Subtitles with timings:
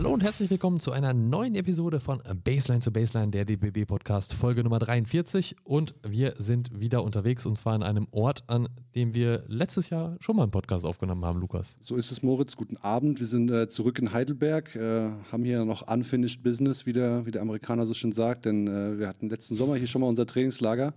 [0.00, 4.32] Hallo und herzlich willkommen zu einer neuen Episode von Baseline zu Baseline, der DBB Podcast,
[4.32, 5.56] Folge Nummer 43.
[5.62, 10.16] Und wir sind wieder unterwegs und zwar an einem Ort, an dem wir letztes Jahr
[10.18, 11.76] schon mal einen Podcast aufgenommen haben, Lukas.
[11.82, 12.56] So ist es, Moritz.
[12.56, 13.20] Guten Abend.
[13.20, 17.30] Wir sind äh, zurück in Heidelberg, äh, haben hier noch unfinished business, wie der, wie
[17.30, 20.24] der Amerikaner so schön sagt, denn äh, wir hatten letzten Sommer hier schon mal unser
[20.24, 20.94] Trainingslager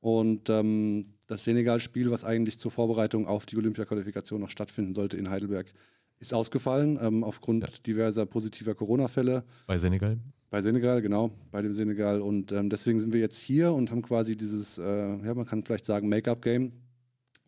[0.00, 5.30] und ähm, das Senegal-Spiel, was eigentlich zur Vorbereitung auf die Olympia-Qualifikation noch stattfinden sollte in
[5.30, 5.72] Heidelberg,
[6.20, 7.68] ist ausgefallen ähm, aufgrund ja.
[7.86, 9.42] diverser positiver Corona-Fälle.
[9.66, 10.18] Bei Senegal?
[10.50, 12.20] Bei Senegal, genau, bei dem Senegal.
[12.20, 15.64] Und ähm, deswegen sind wir jetzt hier und haben quasi dieses, äh, ja, man kann
[15.64, 16.72] vielleicht sagen, Make-up-Game.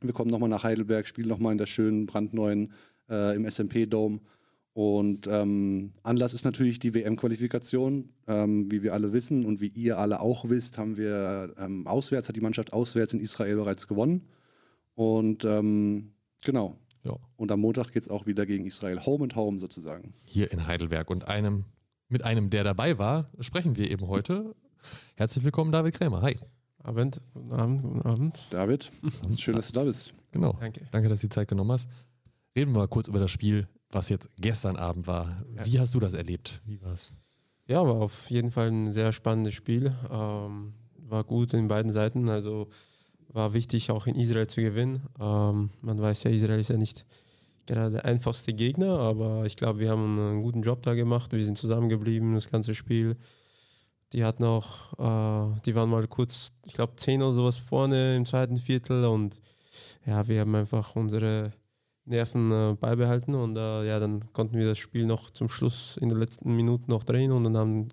[0.00, 2.72] Wir kommen nochmal nach Heidelberg, spielen nochmal in der schönen, brandneuen,
[3.10, 4.20] äh, im SMP-Dome.
[4.74, 8.08] Und ähm, Anlass ist natürlich die WM-Qualifikation.
[8.27, 12.28] Ähm, wie wir alle wissen und wie ihr alle auch wisst, haben wir ähm, auswärts,
[12.28, 14.28] hat die Mannschaft auswärts in Israel bereits gewonnen.
[14.94, 17.17] Und ähm, genau, ja.
[17.36, 19.05] Und am Montag geht es auch wieder gegen Israel.
[19.05, 20.14] Home and Home sozusagen.
[20.25, 21.11] Hier in Heidelberg.
[21.11, 21.64] Und einem,
[22.09, 24.55] mit einem, der dabei war, sprechen wir eben heute.
[25.17, 26.22] Herzlich willkommen, David Krämer.
[26.22, 26.39] Hi.
[26.83, 28.47] Abend, guten Abend, guten Abend.
[28.50, 28.91] David,
[29.39, 30.12] schön, dass du da bist.
[30.33, 30.56] Genau.
[30.59, 30.89] Danke.
[30.91, 31.89] Danke, dass du die Zeit genommen hast.
[32.56, 35.44] Reden wir mal kurz über das Spiel, was jetzt gestern Abend war.
[35.55, 35.64] Ja.
[35.64, 36.61] Wie hast du das erlebt?
[36.66, 37.16] Wie war's?
[37.66, 39.94] Ja, war auf jeden Fall ein sehr spannendes Spiel.
[40.11, 42.28] Ähm, war gut in beiden Seiten.
[42.28, 42.69] Also
[43.33, 45.02] war wichtig, auch in Israel zu gewinnen.
[45.20, 47.05] Ähm, man weiß ja, Israel ist ja nicht
[47.66, 51.33] gerade der einfachste Gegner, aber ich glaube, wir haben einen guten Job da gemacht.
[51.33, 53.16] Wir sind zusammengeblieben, das ganze Spiel.
[54.12, 58.27] Die hatten auch, äh, die waren mal kurz, ich glaube, 10 oder sowas vorne im
[58.27, 59.41] zweiten Viertel und
[60.05, 61.53] ja, wir haben einfach unsere
[62.05, 66.08] Nerven äh, beibehalten und äh, ja, dann konnten wir das Spiel noch zum Schluss in
[66.08, 67.88] den letzten Minuten noch drehen und dann haben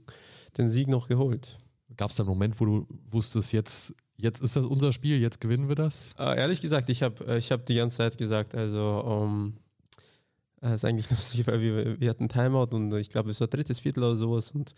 [0.58, 1.58] den Sieg noch geholt.
[1.95, 5.39] Gab es da einen Moment, wo du wusstest, jetzt Jetzt ist das unser Spiel, jetzt
[5.39, 6.14] gewinnen wir das?
[6.20, 9.53] Äh, ehrlich gesagt, ich habe äh, ich hab die ganze Zeit gesagt, also um,
[10.61, 13.80] ähm, ist eigentlich lustig, weil wir, wir hatten Timeout und ich glaube, es war drittes
[13.80, 14.73] Viertel oder sowas und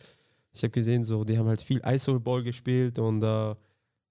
[0.53, 3.55] ich habe gesehen, so, die haben halt viel ISO-Ball gespielt und uh,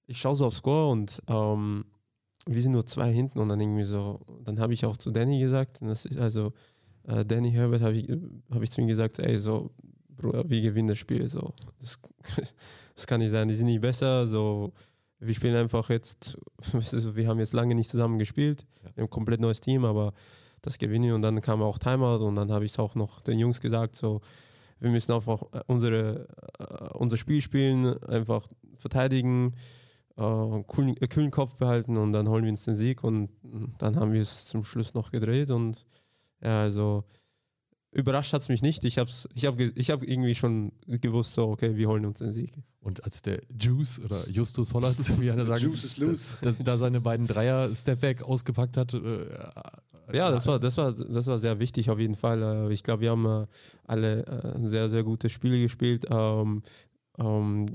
[0.08, 1.84] ich schaue so aufs Score und ähm,
[2.46, 5.38] wir sind nur zwei hinten und dann irgendwie so, dann habe ich auch zu Danny
[5.38, 6.52] gesagt, ist also
[7.06, 8.10] uh, Danny Herbert habe ich,
[8.50, 9.70] hab ich zu ihm gesagt, ey, so,
[10.08, 12.00] Bruder, wir gewinnen das Spiel, so, das,
[12.96, 14.72] das kann nicht sein, die sind nicht besser, so,
[15.20, 16.38] wir spielen einfach jetzt,
[16.72, 18.90] wir haben jetzt lange nicht zusammen gespielt, ja.
[18.94, 20.12] wir haben ein komplett neues Team, aber
[20.62, 21.14] das gewinnen wir.
[21.14, 23.96] Und dann kam auch Timeout und dann habe ich es auch noch den Jungs gesagt,
[23.96, 24.20] so,
[24.78, 26.26] wir müssen einfach unsere,
[26.58, 28.46] uh, unser Spiel spielen, einfach
[28.78, 29.54] verteidigen,
[30.18, 33.04] uh, coolen, äh, kühlen Kopf behalten und dann holen wir uns den Sieg.
[33.04, 33.30] Und
[33.78, 35.50] dann haben wir es zum Schluss noch gedreht.
[35.50, 35.86] Und
[36.42, 37.04] ja, also
[37.92, 38.84] überrascht hat es mich nicht.
[38.84, 42.32] Ich habe ich hab, ich hab irgendwie schon gewusst, so, okay, wir holen uns den
[42.32, 42.52] Sieg.
[42.80, 46.28] Und als der Juice oder Justus Hollatz, wie einer sagt, Juice is loose.
[46.42, 48.94] Da, da seine beiden Dreier Stepback ausgepackt hat.
[48.94, 49.26] Äh,
[50.12, 52.42] ja, das war, das, war, das war sehr wichtig auf jeden Fall.
[52.42, 53.46] Äh, ich glaube, wir haben äh,
[53.86, 56.06] alle äh, sehr, sehr gute Spiele gespielt.
[56.10, 56.62] Ähm,
[57.18, 57.66] ähm,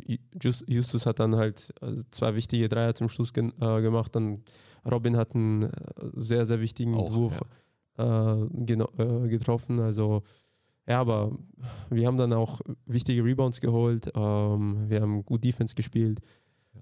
[0.41, 1.73] Justus hat dann halt
[2.09, 4.15] zwei wichtige Dreier zum Schluss gemacht.
[4.15, 4.43] Dann
[4.89, 5.69] Robin hat einen
[6.15, 7.33] sehr, sehr wichtigen Auch, Wurf.
[7.33, 7.64] Ja äh,
[7.97, 9.79] getroffen.
[9.79, 10.23] Also
[10.87, 11.37] ja, aber
[11.89, 14.11] wir haben dann auch wichtige Rebounds geholt.
[14.15, 16.19] Ähm, wir haben gut Defense gespielt.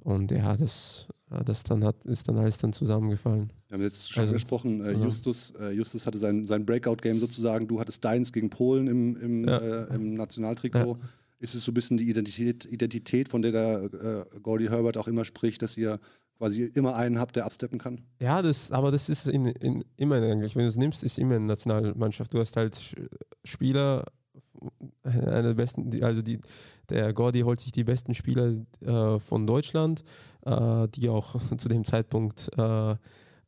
[0.03, 1.07] Und ja, das,
[1.45, 3.53] das dann hat, ist dann alles dann zusammengefallen.
[3.69, 7.67] Wir haben jetzt schon also, gesprochen, äh, Justus, äh, Justus hatte sein, sein Breakout-Game sozusagen.
[7.67, 9.57] Du hattest deins gegen Polen im, im, ja.
[9.57, 10.97] äh, im Nationaltrikot.
[10.97, 11.09] Ja.
[11.39, 15.07] Ist es so ein bisschen die Identität, Identität von der der äh, Gordy Herbert auch
[15.07, 15.99] immer spricht, dass ihr
[16.37, 18.01] quasi immer einen habt, der absteppen kann?
[18.19, 21.35] Ja, das, aber das ist in, in, immer eigentlich, wenn du es nimmst, ist immer
[21.35, 22.33] eine Nationalmannschaft.
[22.33, 22.95] Du hast halt
[23.43, 24.05] Spieler,
[25.03, 26.39] eine der besten, also die,
[26.89, 30.03] der Gordy holt sich die besten Spieler äh, von Deutschland,
[30.45, 32.95] äh, die auch zu dem Zeitpunkt äh, äh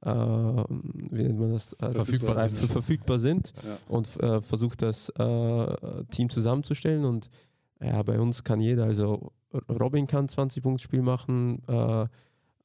[0.02, 3.78] wie nennt man das, äh, verfügbar, sind, verfügbar sind ja.
[3.88, 5.12] und äh, versucht das
[6.12, 7.30] Team zusammenzustellen und
[7.82, 9.34] ja, bei uns kann jeder, also
[9.70, 11.62] Robin kann 20 Punkte Spiel machen,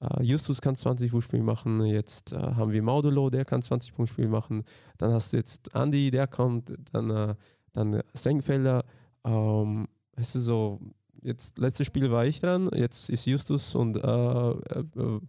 [0.03, 1.85] Uh, Justus kann 20 Punkt Spiel machen.
[1.85, 4.65] Jetzt uh, haben wir Maudulo, der kann 20 Punkt Spiel machen.
[4.97, 6.73] Dann hast du jetzt Andy, der kommt.
[6.93, 7.35] Dann, uh,
[7.73, 8.85] dann Senkfelder.
[9.23, 10.81] Um, ähm, es ist so,
[11.23, 12.71] jetzt letztes Spiel war ich dran.
[12.75, 14.01] Jetzt ist Justus und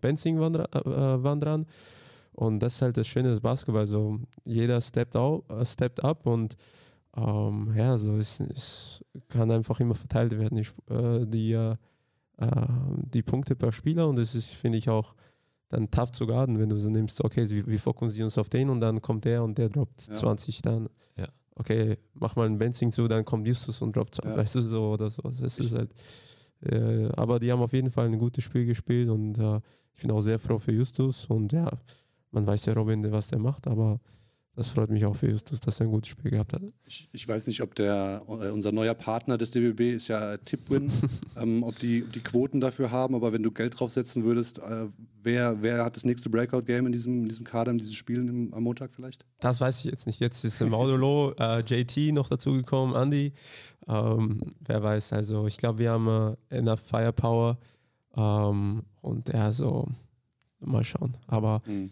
[0.01, 1.65] Benzing waren, waren, dran.
[2.33, 3.81] Und das ist halt das Schöne des Basketball.
[3.81, 6.55] Also jeder steppt, out, steppt up und
[7.13, 10.57] um, ähm, ja, so es, es kann einfach immer verteilt werden.
[10.57, 11.75] Die, die
[12.41, 12.67] äh,
[13.13, 15.15] die Punkte per Spieler und das ist, finde ich, auch
[15.69, 18.69] dann tough zu garden, wenn du so nimmst, okay, wir, wir fokussieren uns auf den
[18.69, 20.13] und dann kommt der und der droppt ja.
[20.13, 20.89] 20 dann.
[21.15, 21.27] Ja.
[21.55, 24.37] Okay, mach mal ein Benzing zu, dann kommt Justus und droppt 20, ja.
[24.41, 25.21] weißt du, so oder so.
[25.21, 25.93] Das ist halt,
[26.61, 29.61] äh, aber die haben auf jeden Fall ein gutes Spiel gespielt und äh,
[29.93, 31.69] ich bin auch sehr froh für Justus und ja,
[32.31, 33.99] man weiß ja Robin, was der macht, aber
[34.55, 36.61] das freut mich auch für Justus, dass er ein gutes Spiel gehabt hat.
[36.85, 40.91] Ich, ich weiß nicht, ob der äh, unser neuer Partner des DBB ist ja Tipwin,
[41.37, 44.87] ähm, ob, die, ob die Quoten dafür haben, aber wenn du Geld draufsetzen würdest, äh,
[45.23, 48.53] wer, wer hat das nächste Breakout-Game in diesem, in diesem Kader, in diesen Spielen im,
[48.53, 49.25] am Montag vielleicht?
[49.39, 50.19] Das weiß ich jetzt nicht.
[50.19, 53.31] Jetzt ist Maudolo, äh, JT noch dazugekommen, Andy.
[53.87, 57.57] Ähm, wer weiß, also ich glaube, wir haben äh, enough Firepower
[58.17, 59.87] ähm, und ja, so
[60.59, 61.15] mal schauen.
[61.27, 61.91] Aber mhm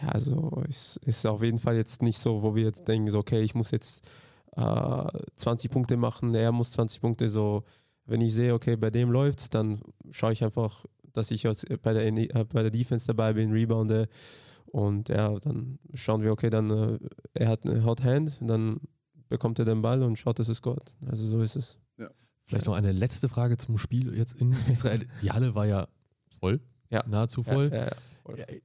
[0.00, 3.18] ja, also es ist auf jeden Fall jetzt nicht so, wo wir jetzt denken, so,
[3.18, 4.06] okay, ich muss jetzt
[4.56, 5.06] äh,
[5.36, 7.64] 20 Punkte machen, er muss 20 Punkte so.
[8.06, 11.46] Wenn ich sehe, okay, bei dem läuft es, dann schaue ich einfach, dass ich
[11.82, 14.08] bei der, äh, bei der Defense dabei bin, rebounde
[14.66, 16.98] und ja, dann schauen wir, okay, dann äh,
[17.34, 18.80] er hat eine Hot Hand, dann
[19.28, 20.92] bekommt er den Ball und schaut, dass es Gott.
[21.06, 21.78] Also so ist es.
[21.98, 22.10] Ja.
[22.46, 25.06] Vielleicht noch eine letzte Frage zum Spiel jetzt in Israel.
[25.22, 25.88] Die Halle war ja
[26.38, 26.60] voll,
[26.90, 27.04] ja.
[27.06, 27.70] nahezu voll.
[27.72, 27.90] Ja,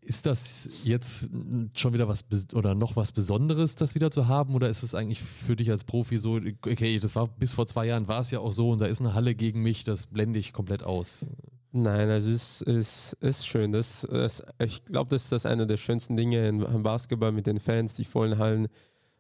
[0.01, 1.29] ist das jetzt
[1.75, 4.55] schon wieder was oder noch was Besonderes, das wieder zu haben?
[4.55, 7.87] Oder ist es eigentlich für dich als Profi so, okay, das war bis vor zwei
[7.87, 10.39] Jahren war es ja auch so und da ist eine Halle gegen mich, das blende
[10.39, 11.25] ich komplett aus?
[11.71, 13.73] Nein, also es ist, ist schön.
[13.73, 17.59] Das, das, ich glaube, das ist das eine der schönsten Dinge im Basketball mit den
[17.59, 18.67] Fans, die vollen Hallen.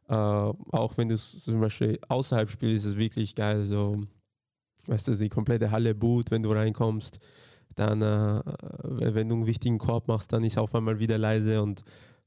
[0.07, 3.65] Äh, auch wenn du zum Beispiel außerhalb spielst, ist es wirklich geil.
[3.65, 4.01] So,
[4.85, 7.19] weißt du, die komplette Halle boot, wenn du reinkommst
[7.75, 8.41] dann, äh,
[9.13, 11.83] wenn du einen wichtigen Korb machst, dann ist auf einmal wieder leise und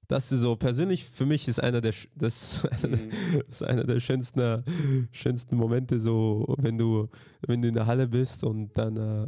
[0.09, 3.11] das ist so persönlich für mich ist einer der das, mhm.
[3.49, 4.65] ist einer der schönsten
[5.13, 7.09] schönsten Momente so wenn du
[7.47, 9.27] wenn du in der Halle bist und dann äh,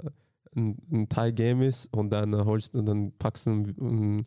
[0.56, 4.26] ein, ein Tie Game ist und dann äh, holst und dann packst du einen,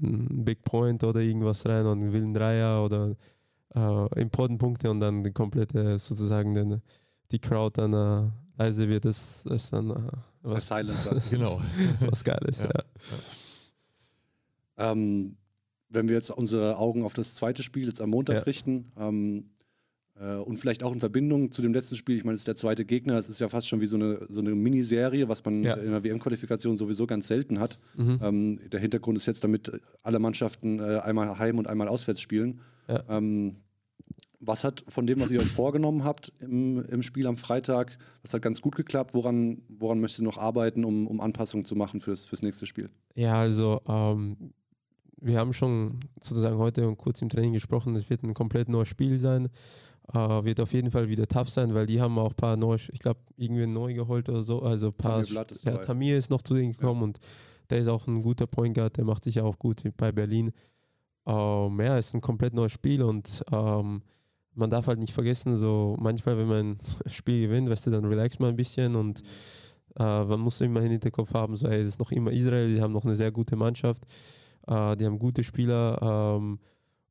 [0.00, 3.16] einen, Big Point oder irgendwas rein und einen wilden Dreier oder
[3.74, 6.82] äh, Important Punkte und dann die komplette sozusagen den,
[7.32, 9.94] die Crowd dann äh, leise wird, das, das ist dann äh,
[10.42, 11.22] was, Silencer.
[11.30, 11.60] genau.
[12.00, 12.70] was Geiles, ja.
[14.78, 14.92] ja.
[14.92, 15.36] Ähm,
[15.88, 18.42] wenn wir jetzt unsere Augen auf das zweite Spiel jetzt am Montag ja.
[18.42, 19.50] richten ähm,
[20.18, 22.56] äh, und vielleicht auch in Verbindung zu dem letzten Spiel, ich meine, es ist der
[22.56, 25.62] zweite Gegner, es ist ja fast schon wie so eine, so eine Miniserie, was man
[25.62, 25.74] ja.
[25.74, 27.78] in der WM-Qualifikation sowieso ganz selten hat.
[27.96, 28.20] Mhm.
[28.22, 29.72] Ähm, der Hintergrund ist jetzt, damit
[30.02, 32.60] alle Mannschaften äh, einmal heim und einmal auswärts spielen.
[32.88, 33.04] Ja.
[33.08, 33.56] Ähm,
[34.44, 38.34] was hat von dem, was ihr euch vorgenommen habt im, im Spiel am Freitag, was
[38.34, 39.14] hat ganz gut geklappt?
[39.14, 42.90] Woran, woran möchtet ihr noch arbeiten, um, um Anpassungen zu machen fürs, fürs nächste Spiel?
[43.14, 44.52] Ja, also ähm,
[45.20, 49.18] wir haben schon sozusagen heute kurz im Training gesprochen, es wird ein komplett neues Spiel
[49.18, 49.48] sein.
[50.12, 52.78] Äh, wird auf jeden Fall wieder tough sein, weil die haben auch ein paar neue,
[52.90, 54.60] ich glaube, irgendwie neu geholt oder so.
[54.60, 55.22] Also ein paar.
[55.22, 57.04] Tamir, ist, ja, Tamir ist noch zu denen gekommen ja.
[57.04, 57.20] und
[57.70, 60.52] der ist auch ein guter Point Guard, der macht sich ja auch gut bei Berlin.
[61.24, 64.02] Ähm, ja, es ist ein komplett neues Spiel und ähm,
[64.54, 68.04] man darf halt nicht vergessen, so manchmal, wenn man ein Spiel gewinnt, weißt du, dann
[68.04, 69.22] relax man ein bisschen und
[69.98, 72.80] äh, man muss immer den Hinterkopf haben, so, ey, das ist noch immer Israel, die
[72.80, 74.04] haben noch eine sehr gute Mannschaft,
[74.66, 76.58] äh, die haben gute Spieler ähm,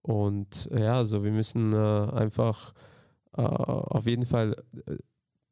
[0.02, 2.74] und ja, also wir müssen äh, einfach
[3.38, 4.56] äh, auf jeden Fall,
[4.88, 4.98] äh,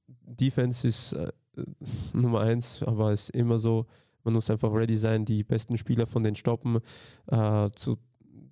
[0.07, 1.31] Defense ist äh,
[2.13, 3.86] Nummer eins, aber es ist immer so,
[4.24, 6.80] man muss einfach ready sein, die besten Spieler von den stoppen,
[7.75, 7.97] zu,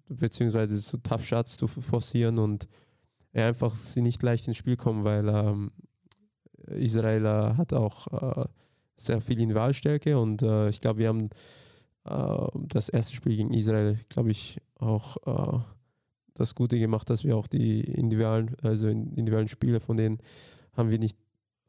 [0.07, 2.67] beziehungsweise zu Tough Shots zu forcieren und
[3.45, 5.71] einfach sie nicht leicht ins Spiel kommen, weil ähm,
[6.67, 8.45] Israel hat auch äh,
[8.97, 11.29] sehr viel Individualstärke und äh, ich glaube, wir haben
[12.05, 15.59] äh, das erste Spiel gegen Israel, glaube ich, auch äh,
[16.33, 20.19] das Gute gemacht, dass wir auch die individuellen, also individuellen Spiele von denen
[20.73, 21.17] haben wir nicht,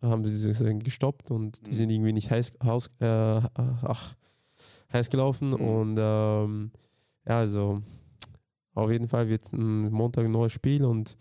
[0.03, 1.75] haben sie gestoppt und die mhm.
[1.75, 4.15] sind irgendwie nicht heiß, Haus, äh, ach,
[4.93, 5.55] heiß gelaufen mhm.
[5.55, 6.71] und ähm,
[7.27, 7.83] ja, also
[8.75, 11.17] auf jeden Fall wird ein Montag ein neues Spiel und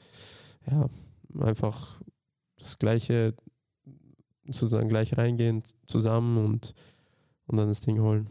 [0.70, 0.90] ja,
[1.40, 2.02] einfach
[2.58, 3.34] das Gleiche,
[4.46, 6.74] sozusagen gleich reingehen zusammen und,
[7.48, 8.30] und dann das Ding holen.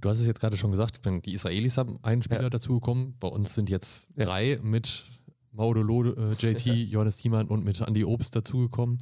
[0.00, 2.50] Du hast es jetzt gerade schon gesagt, die Israelis haben einen Spieler ja.
[2.50, 3.16] dazugekommen.
[3.20, 4.24] Bei uns sind jetzt ja.
[4.24, 5.04] drei mit
[5.52, 6.74] Maudolo, äh, JT, ja.
[6.74, 8.98] Johannes Thiemann und mit Andy Obst dazugekommen.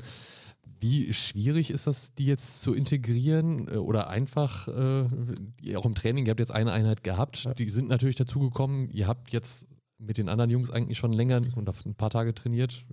[0.81, 6.27] Wie schwierig ist das, die jetzt zu integrieren äh, oder einfach, äh, auch im Training,
[6.27, 10.29] ihr habt jetzt eine Einheit gehabt, die sind natürlich dazugekommen, ihr habt jetzt mit den
[10.29, 12.85] anderen Jungs eigentlich schon länger und auf ein paar Tage trainiert.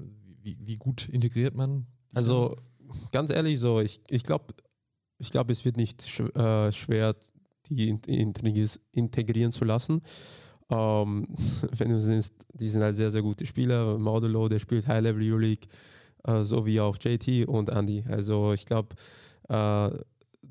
[0.41, 1.85] Wie, wie gut integriert man?
[2.13, 2.55] Also
[3.11, 4.53] ganz ehrlich, so ich, ich glaube,
[5.17, 7.15] ich glaube, es wird nicht äh, schwer,
[7.69, 7.89] die
[8.91, 10.01] integrieren zu lassen.
[10.69, 11.27] Ähm,
[11.77, 13.97] wenn du siehst, die sind halt sehr, sehr gute Spieler.
[13.97, 15.67] Modulo, der spielt High Level Euroleague,
[16.23, 18.03] äh, so wie auch JT und Andy.
[18.07, 18.95] Also ich glaube,
[19.49, 19.89] äh,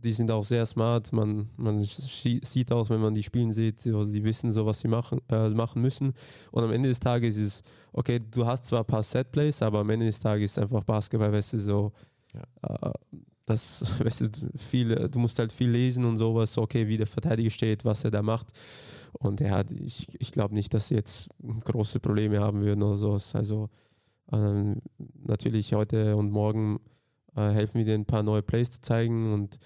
[0.05, 1.13] die sind auch sehr smart.
[1.13, 4.89] Man, man sieht auch, wenn man die spielen sieht, so, die wissen so, was sie
[4.89, 6.13] machen, äh, machen müssen.
[6.51, 9.81] Und am Ende des Tages ist es, okay, du hast zwar ein paar Setplays, aber
[9.81, 11.93] am Ende des Tages ist es einfach Basketball, weißt du, so,
[12.35, 12.91] ja.
[12.91, 12.93] äh,
[13.47, 17.51] das, weißt du, viel, du musst halt viel lesen und sowas, okay, wie der Verteidiger
[17.51, 18.49] steht, was er da macht.
[19.15, 21.29] Und er hat, ich, ich glaube nicht, dass sie jetzt
[21.65, 23.35] große Probleme haben würden oder sowas.
[23.35, 23.71] Also
[24.33, 24.83] ähm,
[25.25, 26.81] natürlich heute und morgen
[27.37, 29.59] äh, helfen wir dir ein paar neue Plays zu zeigen und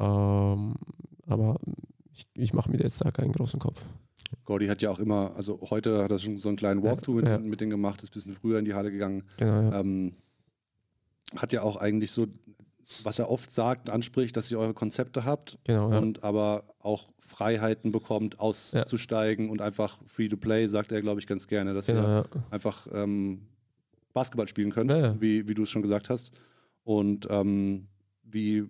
[0.00, 0.74] ähm,
[1.26, 1.56] aber
[2.12, 3.84] ich, ich mache mir jetzt da keinen großen Kopf.
[4.44, 7.26] Gordy hat ja auch immer, also heute hat er schon so einen kleinen Walkthrough mit,
[7.26, 7.38] Ja.
[7.38, 9.24] mit denen gemacht, ist ein bisschen früher in die Halle gegangen.
[9.36, 9.80] Genau, ja.
[9.80, 10.14] Ähm,
[11.36, 12.26] hat ja auch eigentlich so,
[13.04, 15.98] was er oft sagt anspricht, dass ihr eure Konzepte habt genau ja.
[15.98, 21.28] und aber auch Freiheiten bekommt, auszusteigen und einfach free to play, sagt er, glaube ich,
[21.28, 23.46] ganz gerne, dass genau, ihr einfach ähm,
[24.12, 24.90] Basketball spielen könnt,
[25.20, 26.32] wie, wie du es schon gesagt hast.
[26.82, 27.86] Und ähm,
[28.24, 28.64] wie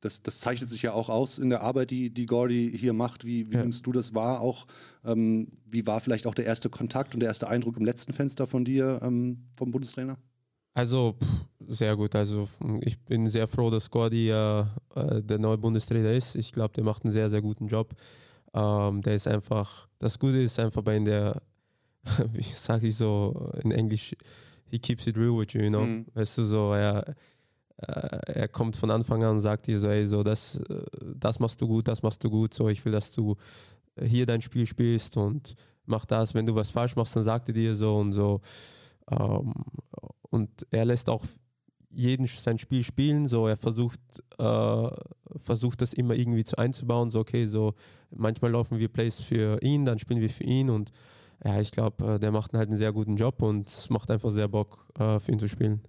[0.00, 3.24] das, das zeichnet sich ja auch aus in der Arbeit, die, die Gordy hier macht.
[3.24, 3.62] Wie, wie Ja.
[3.62, 4.40] nimmst du das wahr?
[4.40, 4.66] Auch
[5.04, 8.46] ähm, wie war vielleicht auch der erste Kontakt und der erste Eindruck im letzten Fenster
[8.46, 10.16] von dir ähm, vom Bundestrainer?
[10.74, 12.14] Also pff, sehr gut.
[12.14, 12.48] Also
[12.80, 14.64] ich bin sehr froh, dass Gordy äh,
[14.94, 16.34] der neue Bundestrainer ist.
[16.34, 17.94] Ich glaube, der macht einen sehr, sehr guten Job.
[18.54, 21.42] Ähm, der ist einfach, das Gute ist einfach bei ihm, der,
[22.32, 24.14] wie sage ich so in Englisch,
[24.70, 25.84] he keeps it real with you, you know.
[25.84, 26.06] Mhm.
[26.14, 27.14] Weißt du, so, er, äh,
[27.86, 30.82] er kommt von Anfang an und sagt dir so, ey, so, das, äh,
[31.14, 33.36] das machst du gut, das machst du gut, so, ich will, dass du
[34.00, 35.56] hier dein Spiel spielst und
[35.86, 36.34] mach das.
[36.34, 38.40] Wenn du was falsch machst, dann sagt er dir so und so.
[39.10, 39.52] Ähm,
[40.30, 41.24] und er lässt auch
[41.92, 44.00] jeden sein Spiel spielen, so er versucht,
[44.38, 44.88] äh,
[45.42, 47.74] versucht das immer irgendwie zu einzubauen, so okay, so
[48.10, 50.92] manchmal laufen wir Plays für ihn, dann spielen wir für ihn und
[51.44, 54.30] ja, ich glaube, äh, der macht halt einen sehr guten Job und es macht einfach
[54.30, 55.80] sehr Bock, äh, für ihn zu spielen.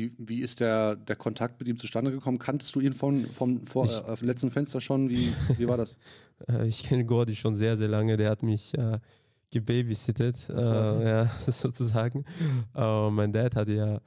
[0.00, 2.38] Wie, wie ist der, der Kontakt mit ihm zustande gekommen?
[2.38, 5.10] Kanntest du ihn von, vom vor, Ich- äh, letzten Fenster schon?
[5.10, 5.98] Wie, wie war das?
[6.48, 8.16] Äh, ich kenne Gordy schon sehr, sehr lange.
[8.16, 8.98] Der hat mich äh,
[9.50, 10.54] gebabysittet, äh,
[11.04, 12.24] ja, sozusagen.
[12.74, 14.00] Äh, mein Dad hat ja, äh,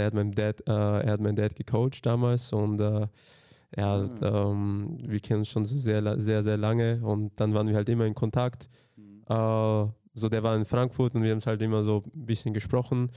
[0.00, 5.20] er hat meinen Dad, äh, er hat meinen Dad gecoacht damals und ja, ähm, wir
[5.20, 8.68] kennen uns schon sehr, sehr, sehr lange und dann waren wir halt immer in Kontakt.
[8.96, 9.22] Mhm.
[10.14, 13.12] So, der war in Frankfurt und wir haben es halt immer so ein bisschen gesprochen.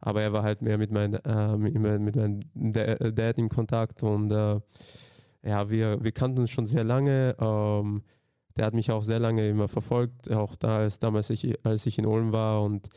[0.00, 4.30] Aber er war halt mehr mit, mein, äh, mit, meinem Da- Dad in Kontakt und
[4.30, 4.60] äh,
[5.42, 7.36] ja, wir, wir kannten uns schon sehr lange.
[7.40, 8.02] Ähm,
[8.56, 11.98] der hat mich auch sehr lange immer verfolgt, auch da, als, damals ich, als ich
[11.98, 12.88] in Ulm war und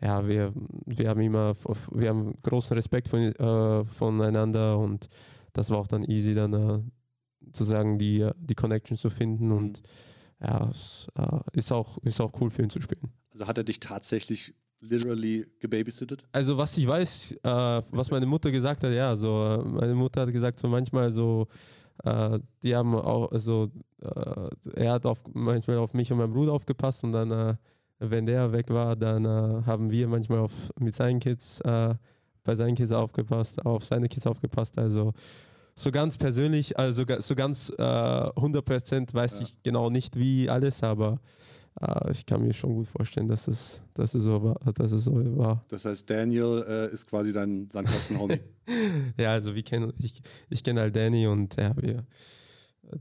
[0.00, 0.52] ja, wir,
[0.86, 1.54] wir haben immer,
[1.92, 5.08] wir haben großen Respekt von, äh, voneinander und
[5.54, 6.78] das war auch dann easy, dann äh,
[7.46, 9.82] sozusagen die, die Connection zu finden und
[10.40, 13.10] ja, es äh, ist, auch, ist auch cool für ihn zu spielen.
[13.32, 16.24] Also hat er dich tatsächlich literally gebabysittet?
[16.32, 20.32] Also was ich weiß, äh, was meine Mutter gesagt hat, ja, so meine Mutter hat
[20.32, 21.46] gesagt, so manchmal so,
[22.04, 23.70] äh, die haben auch, also
[24.02, 27.54] äh, er hat auf, manchmal auf mich und meinen Bruder aufgepasst und dann, äh,
[28.00, 31.94] wenn der weg war, dann äh, haben wir manchmal auf, mit seinen Kids, äh,
[32.44, 35.12] bei seinen Kids aufgepasst, auf seine Kids aufgepasst, also
[35.74, 39.42] so ganz persönlich, also so ganz äh, 100% weiß Ja.
[39.42, 41.20] ich genau nicht wie alles, aber
[41.80, 45.04] äh, ich kann mir schon gut vorstellen, dass es, dass es so war, dass es
[45.04, 45.64] so war.
[45.68, 48.40] Das heißt, Daniel äh, ist quasi dein Sandkasten-Homie.
[49.16, 50.20] Ja, also wir kennen, ich,
[50.50, 52.04] ich kenne halt Danny und ja, wir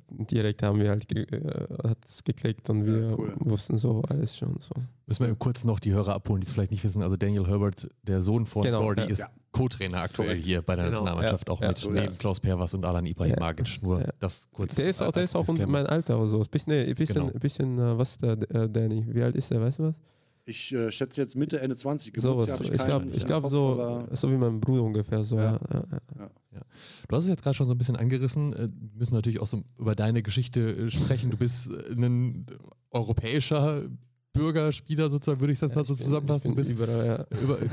[0.09, 3.33] direkt haben wir halt ge, äh, hat's geklickt und Ja, wir cool.
[3.39, 4.73] wussten so alles schon so.
[5.05, 7.01] Müssen wir kurz noch die Hörer abholen, die es vielleicht nicht wissen.
[7.01, 9.07] Also Daniel Herbert, der Sohn von Genau, Gordy, ja.
[9.07, 9.29] ist Ja.
[9.51, 10.45] Co-Trainer aktuell Korrekt.
[10.45, 11.53] hier bei der Genau, Nationalmannschaft, ja.
[11.53, 12.17] auch Ja, mit neben.
[12.17, 13.81] Klaus Perwas und Alan Ibrahimovic.
[13.81, 14.07] Nur Ja.
[14.19, 14.75] das kurz.
[14.75, 16.41] Der ist auch, der ist auch mein Alter oder so.
[16.41, 17.39] Ist bisschen, nee, bisschen, Genau.
[17.39, 19.05] bisschen äh, was ist der äh, Danny?
[19.09, 19.95] Wie alt ist der, weißt du was?
[20.49, 22.13] Ich äh, schätze jetzt Mitte, Ende 20.
[22.21, 22.45] Sowas.
[22.45, 25.37] Geburtsjahr hab Ich keinen glaube ich glaub so, so wie mein Bruder ungefähr so.
[25.37, 25.59] Ja.
[25.73, 25.83] Ja.
[25.91, 26.61] Ja, ja.
[27.09, 28.53] Du hast es jetzt gerade schon so ein bisschen angerissen.
[28.53, 31.31] Äh, Wir müssen natürlich auch so über deine Geschichte äh, sprechen.
[31.31, 32.45] Du bist äh, ein
[32.91, 33.83] europäischer
[34.37, 36.49] Bürgerspieler, sozusagen, würde ich das mal so zusammenfassen.
[36.49, 37.25] Du bin bist, ja.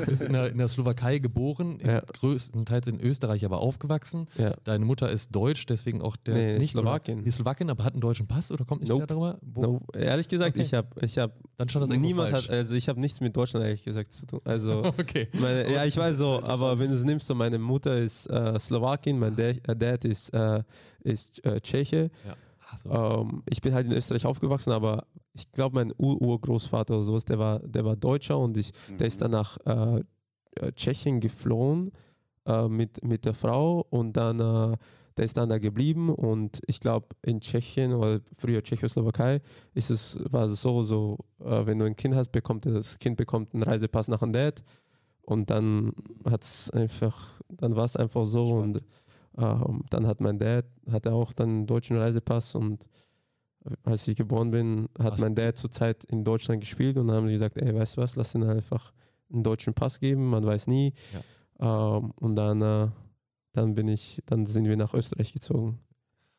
[0.07, 2.01] bist in, der, in der Slowakei geboren, Ja.
[2.01, 4.27] größtenteils in Österreich aber aufgewachsen.
[4.39, 4.53] ja.
[4.65, 7.25] Deine Mutter ist deutsch, deswegen auch der Nee, nicht Slowakin.
[7.25, 9.01] Die Slowakin, aber hat einen deutschen Pass oder kommt nicht Nope.
[9.01, 9.39] mehr darüber?
[9.43, 10.63] Wo, No, ehrlich gesagt, Okay.
[10.65, 12.49] ich habe ich hab Dann stand das niemand falsch.
[12.49, 14.41] hat, also ich habe nichts mit Deutschland ehrlich gesagt zu tun.
[14.45, 15.29] Also okay.
[15.41, 18.59] Meine, ja, ich weiß so, aber wenn du es nimmst, so meine Mutter ist äh,
[18.59, 20.63] Slowakin, mein Dad, äh, Dad ist, äh,
[21.03, 22.11] ist äh, Tscheche.
[22.27, 22.35] Ja.
[22.79, 22.91] So.
[22.91, 27.39] Ähm, ich bin halt in Österreich aufgewachsen, aber ich glaube, mein Ur-Urgroßvater oder sowas, der
[27.39, 30.03] war, der war Deutscher und ich, der ist dann nach äh,
[30.57, 31.93] äh, Tschechien geflohen
[32.47, 34.77] äh, mit, mit der Frau und dann äh,
[35.17, 39.41] der ist dann da geblieben und ich glaube in Tschechien oder früher Tschechoslowakei
[39.75, 43.17] ist es war es so so äh, wenn du ein Kind hast bekommt das Kind
[43.17, 44.63] bekommt einen Reisepass nach dem Dad
[45.23, 45.93] und dann
[46.25, 48.77] hat's einfach dann war es einfach so Spannend.
[48.79, 48.85] und
[49.37, 52.89] ähm, dann hat mein Dad hatte auch dann einen deutschen Reisepass und
[53.83, 55.21] als ich geboren bin, hat Was?
[55.21, 58.17] mein Dad zurzeit in Deutschland gespielt und dann haben sie gesagt, ey, weißt du was,
[58.17, 58.93] lass ihn einfach
[59.33, 60.93] einen deutschen Pass geben, man weiß nie.
[61.61, 62.89] Ähm, und dann, äh,
[63.53, 65.79] dann bin ich, dann sind wir nach Österreich gezogen.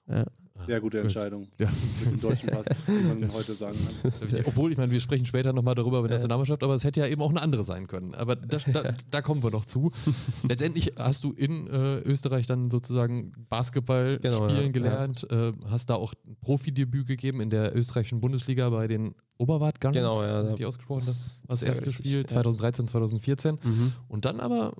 [0.07, 0.25] Ja.
[0.65, 1.03] Sehr gute Gut.
[1.05, 1.67] Entscheidung Ja.
[2.03, 4.43] mit dem deutschen Pass, wie man heute sagen kann.
[4.45, 7.07] Obwohl, ich meine, wir sprechen später nochmal darüber bei der Nationalmannschaft, aber es hätte ja
[7.07, 8.15] eben auch eine andere sein können.
[8.15, 9.91] Aber da, da, da kommen wir noch zu.
[10.47, 15.89] Letztendlich hast du in äh, Österreich dann sozusagen Basketball Genau, spielen ja, gelernt, äh, hast
[15.89, 19.95] da auch ein Profidebüt gegeben in der österreichischen Bundesliga bei den Oberwart Guns.
[19.95, 22.27] Genau, ja, Richtig da- ausgesprochen, das, das das erste richtig, Spiel ja.
[22.27, 23.59] 2013, 2014.
[23.61, 23.91] Mhm.
[24.07, 24.73] Und dann aber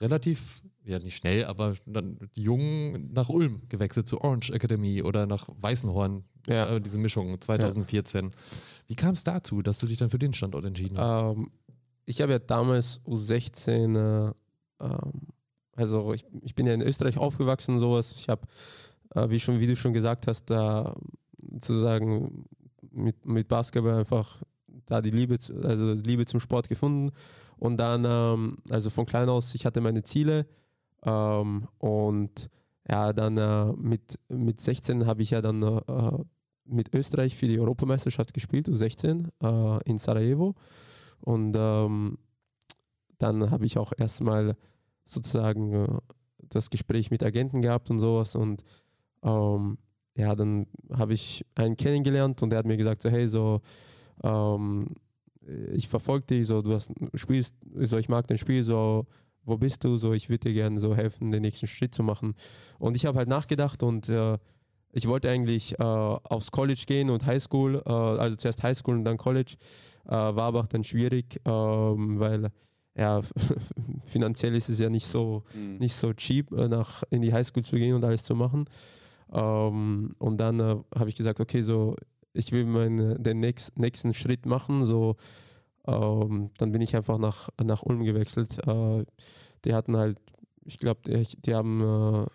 [0.00, 5.26] relativ, ja nicht schnell, aber dann die Jungen nach Ulm gewechselt zur Orange Academy oder
[5.26, 6.68] nach Weißenhorn, Ja.
[6.70, 8.32] äh, diese Mischung 2014.
[8.86, 11.36] Wie kam es dazu, dass du dich dann für den Standort entschieden hast?
[11.36, 11.50] Ähm,
[12.06, 14.32] ich habe ja damals U16, äh,
[14.80, 15.12] ähm,
[15.76, 18.12] also ich, ich bin ja in Österreich aufgewachsen und sowas.
[18.16, 18.42] Ich habe,
[19.14, 20.94] äh, wie, schon, wie du schon gesagt hast, da
[21.52, 22.46] sozusagen
[22.90, 24.42] mit, mit Basketball einfach
[24.86, 27.10] da die Liebe, zu, also Liebe zum Sport gefunden.
[27.58, 30.46] Und dann, ähm, also von klein aus, ich hatte meine Ziele
[31.04, 32.50] ähm, und
[32.88, 36.18] ja, dann äh, mit, mit 16 habe ich ja dann äh,
[36.64, 40.54] mit Österreich für die Europameisterschaft gespielt, U16 äh, in Sarajevo.
[41.20, 42.18] Und ähm,
[43.18, 44.56] dann habe ich auch erstmal
[45.04, 45.98] sozusagen äh,
[46.48, 48.34] das Gespräch mit Agenten gehabt und sowas.
[48.34, 48.64] Und
[49.22, 49.78] ähm,
[50.16, 53.60] ja, dann habe ich einen kennengelernt und der hat mir gesagt, so hey, so
[54.22, 54.86] ähm,
[55.72, 59.06] ich verfolge dich, so du hast spielst, so ich mag dein Spiel, so
[59.48, 62.34] wo bist du, so ich würde dir gerne so helfen, den nächsten Schritt zu machen.
[62.78, 64.38] Und ich habe halt nachgedacht und äh,
[64.92, 69.16] ich wollte eigentlich äh, aufs College gehen und Highschool, äh, also zuerst Highschool und dann
[69.18, 69.56] College,
[70.06, 72.48] äh, war aber auch dann schwierig, ähm, weil
[72.96, 73.20] ja,
[74.04, 75.76] finanziell ist es ja nicht so, Mhm.
[75.78, 78.64] nicht so cheap, äh, nach, in die Highschool zu gehen und alles zu machen.
[79.32, 81.94] Ähm, und dann äh, habe ich gesagt, okay, so
[82.32, 85.16] ich will meinen, den nächst, nächsten Schritt machen, so
[85.88, 88.58] ähm, dann bin ich einfach nach, nach Ulm gewechselt.
[88.66, 89.04] Äh,
[89.64, 90.18] die hatten halt,
[90.64, 92.26] ich glaube, die, die haben äh,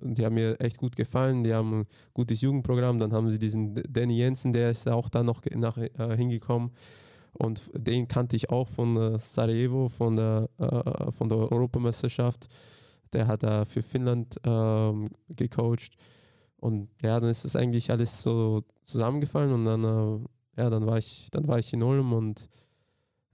[0.00, 3.82] die haben mir echt gut gefallen, die haben ein gutes Jugendprogramm, dann haben sie diesen
[3.88, 6.70] Danny Jensen, der ist auch da noch nach, äh, hingekommen
[7.32, 12.48] und den kannte ich auch von äh, Sarajevo, von der, äh, von der Europameisterschaft.
[13.12, 15.96] Der hat da für Finnland ähm, gecoacht
[16.58, 20.98] und ja, dann ist das eigentlich alles so zusammengefallen und dann, äh, ja, dann war
[20.98, 22.48] ich, dann war ich in Ulm und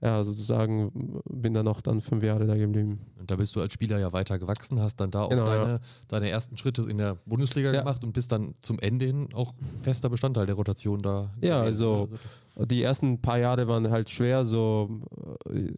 [0.01, 2.99] ja, sozusagen bin dann auch dann fünf Jahre da geblieben.
[3.17, 5.71] Und da bist du als Spieler ja weiter gewachsen, hast dann da auch Genau, deine,
[5.73, 5.79] ja.
[6.09, 7.79] deine ersten Schritte in der Bundesliga Ja.
[7.79, 11.31] gemacht und bist dann zum Ende hin auch fester Bestandteil der Rotation da.
[11.41, 14.89] Ja, also- das- Die ersten paar Jahre waren halt schwer, so
[15.49, 15.73] äh,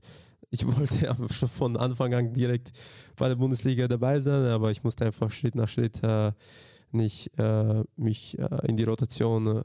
[0.49, 0.65] ich
[1.01, 2.71] wollte ja schon von Anfang an direkt
[3.17, 6.31] bei der Bundesliga dabei sein, aber ich musste einfach Schritt nach Schritt äh,
[6.91, 9.63] nicht äh, mich äh, in die Rotation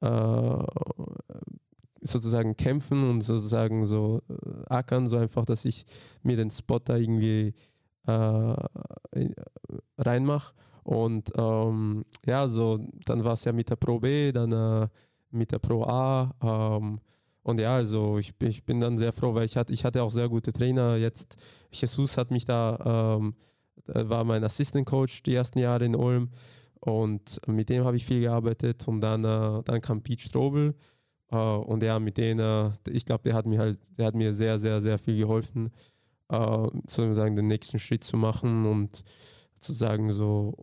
[0.00, 0.64] äh,
[2.04, 4.34] sozusagen kämpfen und sozusagen so äh,
[4.66, 5.84] ackern, so einfach, dass ich
[6.22, 7.54] mir den Spot da irgendwie
[8.06, 8.54] äh,
[9.12, 9.34] in-
[9.98, 10.54] reinmache.
[10.84, 14.88] Und ähm, ja, so dann war es ja mit der Pro B, dann äh,
[15.30, 16.34] mit der Pro A.
[16.42, 17.00] Ähm,
[17.42, 20.10] und ja, also ich, ich bin dann sehr froh, weil ich hatte, ich hatte auch
[20.10, 20.96] sehr gute Trainer.
[20.96, 21.36] Jetzt,
[21.72, 23.34] Jesus hat mich da, ähm,
[23.86, 26.30] er war mein Assistant Coach die ersten Jahre in Ulm
[26.80, 28.86] und mit dem habe ich viel gearbeitet.
[28.86, 30.74] Und dann, äh, dann kam Pete Strobel
[31.30, 34.32] äh, und ja, mit denen, äh, ich glaube, der hat mir halt, der hat mir
[34.32, 35.72] sehr, sehr, sehr viel geholfen,
[36.28, 39.04] äh, sozusagen den nächsten Schritt zu machen und
[39.58, 40.54] zu sagen, so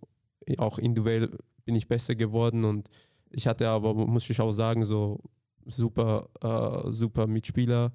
[0.57, 1.29] auch individuell
[1.65, 2.89] bin ich besser geworden und
[3.29, 5.19] ich hatte aber, muss ich auch sagen, so
[5.65, 7.91] super, äh, super Mitspieler,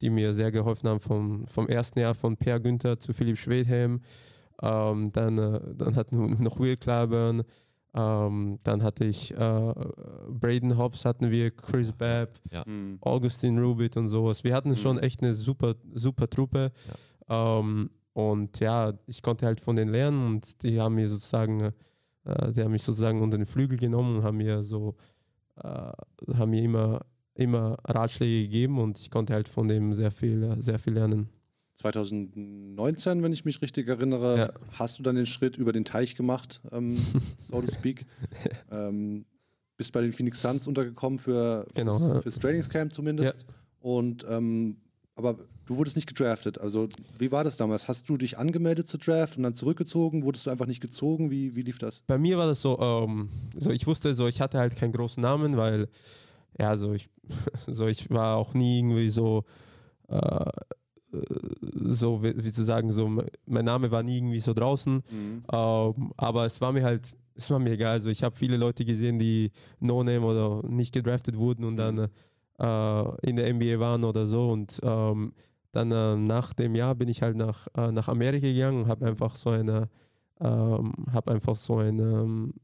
[0.00, 4.02] die mir sehr geholfen haben vom, vom ersten Jahr von Per Günther zu Philipp Schwedhelm.
[4.62, 7.42] Ähm, dann, dann hatten wir noch Will Clyburn.
[7.96, 9.74] Ähm, dann hatte ich äh,
[10.28, 12.98] Braden Hobbs, hatten wir Chris Babb, Mhm.
[13.00, 14.44] Augustin Rubit und sowas.
[14.44, 14.76] Wir hatten Mhm.
[14.76, 16.72] schon echt eine super, super Truppe.
[17.28, 21.72] Ähm, und ja, ich konnte halt von denen lernen und die haben mir sozusagen,
[22.24, 24.94] äh, die haben mich sozusagen unter den Flügel genommen und haben mir so,
[25.62, 25.92] äh,
[26.34, 27.00] haben mir immer,
[27.34, 31.28] immer Ratschläge gegeben und ich konnte halt von dem sehr viel, sehr viel lernen.
[31.76, 34.50] 2019, wenn ich mich richtig erinnere, Ja.
[34.72, 36.96] hast du dann den Schritt über den Teich gemacht, ähm,
[37.38, 38.06] so to speak.
[38.70, 39.24] ähm,
[39.76, 42.20] bist bei den Phoenix Suns untergekommen für, Genau, fürs, ja.
[42.20, 43.46] fürs Trainingscamp zumindest.
[43.80, 44.78] Und ähm,
[45.16, 46.58] aber du wurdest nicht gedraftet.
[46.60, 47.88] Also wie war das damals?
[47.88, 50.24] Hast du dich angemeldet zur Draft und dann zurückgezogen?
[50.24, 51.30] Wurdest du einfach nicht gezogen?
[51.30, 52.02] Wie, wie lief das?
[52.06, 55.22] Bei mir war das so, ähm, so ich wusste so, ich hatte halt keinen großen
[55.22, 55.88] Namen, weil
[56.58, 57.08] ja, so ich,
[57.66, 59.44] so ich war auch nie irgendwie so,
[60.08, 60.50] äh,
[61.74, 63.08] so wie, wie zu sagen, so
[63.46, 65.02] mein Name war nie irgendwie so draußen.
[65.52, 67.92] Ähm, aber es war mir halt, es war mir egal.
[67.92, 69.50] Also ich habe viele Leute gesehen, die
[69.80, 71.98] No-Name oder nicht gedraftet wurden und dann
[72.58, 74.48] äh, in der NBA waren oder so.
[74.50, 75.32] Und ähm,
[75.72, 79.04] dann äh, nach dem Jahr bin ich halt nach, äh, nach Amerika gegangen und habe
[79.06, 79.88] einfach so eine,
[80.40, 82.54] ähm, habe einfach so eine, ähm,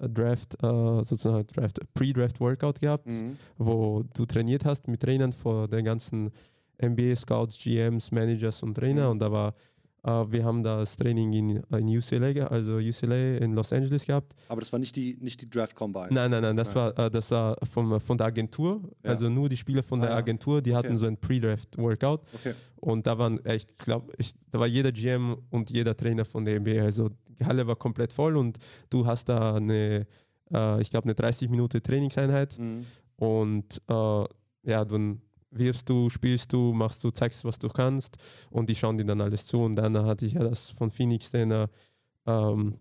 [0.00, 3.36] Draft, äh, sozusagen Draft, Pre-Draft-Workout gehabt, Mhm.
[3.58, 6.30] wo du trainiert hast mit Trainern vor den ganzen
[6.82, 9.04] NBA-Scouts, GMs, Managers und Trainer.
[9.06, 9.10] Mhm.
[9.12, 9.54] Und da war,
[10.04, 14.34] äh, wir haben das Training in, in UCLA, also UCLA in Los Angeles gehabt.
[14.48, 16.08] Aber das war nicht die, nicht die Draft Combine.
[16.10, 16.92] Nein, nein, nein, das Nein.
[16.96, 19.10] war, äh, das war vom, von der Agentur, Ja.
[19.10, 20.16] also nur die Spieler von Ah, der.
[20.16, 20.78] Agentur, die Okay.
[20.86, 22.22] hatten so ein Pre-Draft-Workout.
[22.34, 22.54] Okay.
[22.76, 24.12] Und da waren echt, ich glaube,
[24.50, 26.82] da war jeder GM und jeder Trainer von der NBA.
[26.82, 27.10] Also
[27.40, 28.58] die Halle war komplett voll und
[28.90, 30.06] du hast da eine,
[30.52, 32.84] äh, ich glaube, eine 30 Minuten Trainingseinheit Mhm.
[33.16, 34.24] und äh,
[34.64, 38.16] ja, dann wirfst du, spielst du, machst du, zeigst, was du kannst
[38.50, 39.60] und die schauen dir dann alles zu.
[39.60, 41.68] Und dann hatte ich ja das von Phoenix den, äh,
[42.26, 42.78] ähm,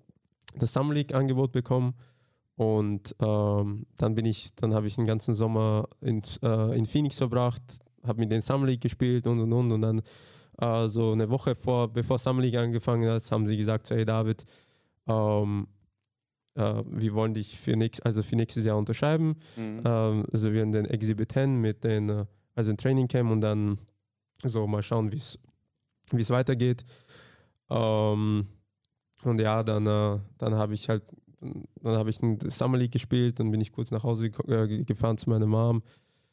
[0.55, 1.93] das Summer League Angebot bekommen.
[2.55, 7.17] Und ähm, dann bin ich, dann habe ich den ganzen Sommer in, äh, in Phoenix
[7.17, 7.61] verbracht,
[8.03, 9.71] habe mit den Summer League gespielt und und und.
[9.71, 10.01] Und dann
[10.59, 14.43] äh, so eine Woche vor, bevor Summer League angefangen hat, haben sie gesagt, hey David,
[15.07, 15.67] ähm,
[16.55, 19.35] äh, wir wollen dich für, nächst, also für nächstes Jahr unterschreiben.
[19.55, 19.81] Mhm.
[19.85, 22.25] Ähm, also wir in den Exhibit 10 mit den, äh,
[22.57, 23.77] also ein Training Camp und dann
[24.43, 26.83] so mal schauen, wie es weitergeht.
[27.69, 28.47] Ähm,
[29.23, 31.03] und ja, dann, äh, dann habe ich halt,
[31.39, 35.17] dann habe ich ein Summer League gespielt, dann bin ich kurz nach Hause äh, gefahren
[35.17, 35.83] zu meiner Mom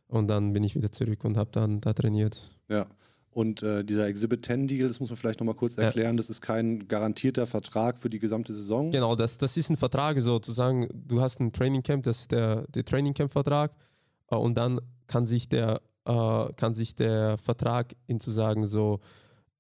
[0.07, 2.51] und dann bin ich wieder zurück und habe dann da trainiert.
[2.69, 2.87] Ja.
[3.31, 5.85] Und äh, dieser Exhibit 10 Deal, das muss man vielleicht nochmal kurz Ja.
[5.85, 8.93] erklären, das ist kein garantierter Vertrag für die gesamte Saison.
[8.93, 10.89] Genau, das, das ist ein Vertrag sozusagen.
[10.95, 13.73] Du hast ein Training Camp, das ist der, der Training Camp Vertrag
[14.31, 19.01] äh, und dann kann sich der, äh, kann sich der Vertrag in zu sagen so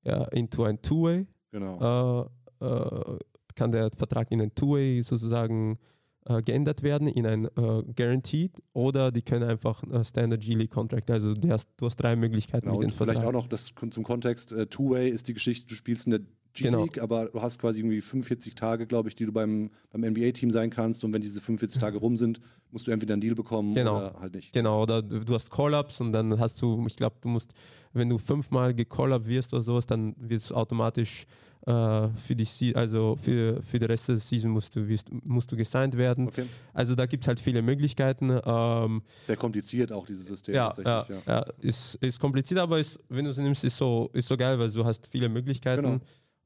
[0.04, 2.28] ja, into ein Two-Way, Genau.
[2.60, 3.18] äh, äh,
[3.54, 5.78] kann der Vertrag in ein Two-Way sozusagen
[6.26, 11.10] äh, geändert werden in ein äh, Guaranteed oder die können einfach äh, Standard G-League Contract,
[11.10, 13.28] also du hast, du hast drei Möglichkeiten Genau, mit und dem vielleicht Vertrag.
[13.34, 16.20] auch noch das zum Kontext, Two-Way ist die Geschichte, du spielst in der
[16.54, 16.78] Genau.
[16.84, 20.50] G-League, aber du hast quasi irgendwie 45 Tage, glaube ich, die du beim, beim NBA-Team
[20.50, 22.40] sein kannst und wenn diese 45 Tage rum sind,
[22.70, 23.96] musst du entweder einen Deal bekommen Genau.
[23.96, 24.52] oder halt nicht.
[24.52, 27.52] Genau, oder du hast Call-Ups und dann hast du, ich glaube, du musst,
[27.92, 31.26] wenn du fünfmal gecall-up wirst oder sowas, dann wirst du automatisch
[31.66, 35.50] äh, für die Se also für, für den Rest der Season musst du, wirst, musst
[35.50, 36.28] du gesigned werden.
[36.28, 36.44] Okay.
[36.74, 38.38] Also da gibt es halt viele Möglichkeiten.
[38.44, 41.16] Ähm, Sehr kompliziert auch dieses System ja, tatsächlich.
[41.16, 41.38] ja, Ja.
[41.40, 41.44] ja.
[41.62, 44.70] ist, ist kompliziert, aber ist, wenn du es nimmst, ist so, ist so geil, weil
[44.70, 46.00] du hast viele Möglichkeiten.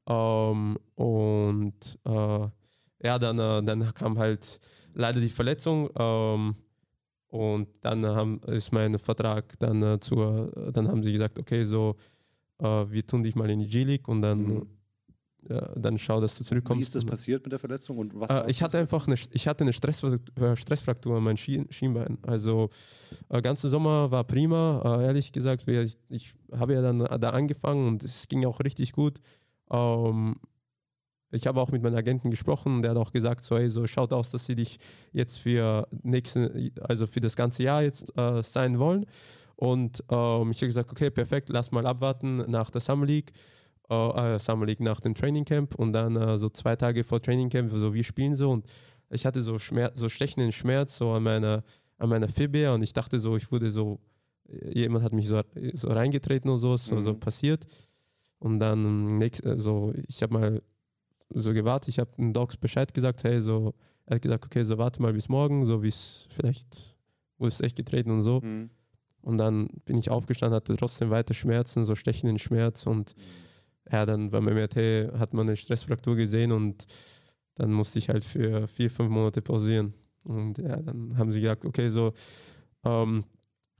[0.09, 2.47] Ähm, und äh,
[3.01, 4.59] ja, dann, äh, dann kam halt
[4.93, 5.89] leider die Verletzung.
[5.95, 6.55] Ähm,
[7.27, 11.95] und dann haben, ist mein Vertrag dann äh, zur, dann haben sie gesagt, okay, so,
[12.57, 14.67] äh, wir tun dich mal in die G-League und dann, Mhm.
[15.47, 16.79] ja, dann schau, dass du zurückkommst.
[16.79, 18.31] Wie ist das passiert mit der Verletzung und was?
[18.31, 22.17] äh, ich hatte einfach eine, ich hatte eine Stressfraktur, äh, Stressfraktur an meinem Schien, Schienbein.
[22.23, 22.69] Also
[23.29, 25.67] äh, ganze Sommer war prima, äh, ehrlich gesagt.
[25.67, 29.21] Ich, ich habe ja dann da angefangen und es ging auch richtig gut.
[29.71, 30.35] Ähm,
[31.31, 34.13] ich habe auch mit meinem Agenten gesprochen der hat auch gesagt, so, hey, so schaut
[34.13, 34.79] aus, dass sie dich
[35.11, 39.05] jetzt für nächsten, also für das ganze Jahr jetzt äh, sein wollen.
[39.55, 43.31] Und ähm, ich habe gesagt, okay, perfekt, lass mal abwarten nach der Summer League
[43.89, 47.21] äh, äh, Summer League nach dem Training Camp und dann äh, so zwei Tage vor
[47.21, 48.65] Training Camp, so wir spielen so und
[49.09, 51.63] ich hatte so Schmerz, so stechenden Schmerz so an meiner,
[51.97, 53.99] an meiner Fibia und ich dachte so, ich wurde so,
[54.47, 55.41] jemand hat mich so,
[55.73, 57.19] so reingetreten und so, ist so, so Mhm.
[57.19, 57.65] passiert.
[58.39, 60.61] Und dann nächst, äh, so, ich habe mal
[61.29, 63.73] so gewartet, ich habe den Docs Bescheid gesagt, hey, so,
[64.05, 66.95] er hat gesagt, okay, so warte mal bis morgen, so wie es vielleicht,
[67.37, 68.41] wurde es echt getreten und so.
[68.41, 68.69] Mhm.
[69.21, 73.15] Und dann bin ich aufgestanden, hatte trotzdem weiter Schmerzen, so stechenden Schmerz und
[73.91, 76.85] ja, dann beim MRT hat man eine Stressfraktur gesehen und
[77.55, 79.93] dann musste ich halt für vier, fünf Monate pausieren.
[80.23, 82.13] Und ja, dann haben sie gesagt, okay, so,
[82.85, 83.25] ähm,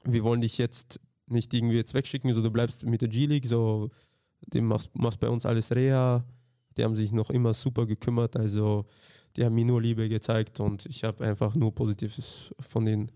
[0.04, 3.89] wir wollen dich jetzt nicht irgendwie jetzt wegschicken, so du bleibst mit der G-League, so,
[4.47, 6.23] du machst, machst bei uns alles Reha.
[6.78, 8.86] Die haben sich noch immer super gekümmert, also
[9.36, 13.12] die haben mir nur Liebe gezeigt und ich habe einfach nur Positives von denen,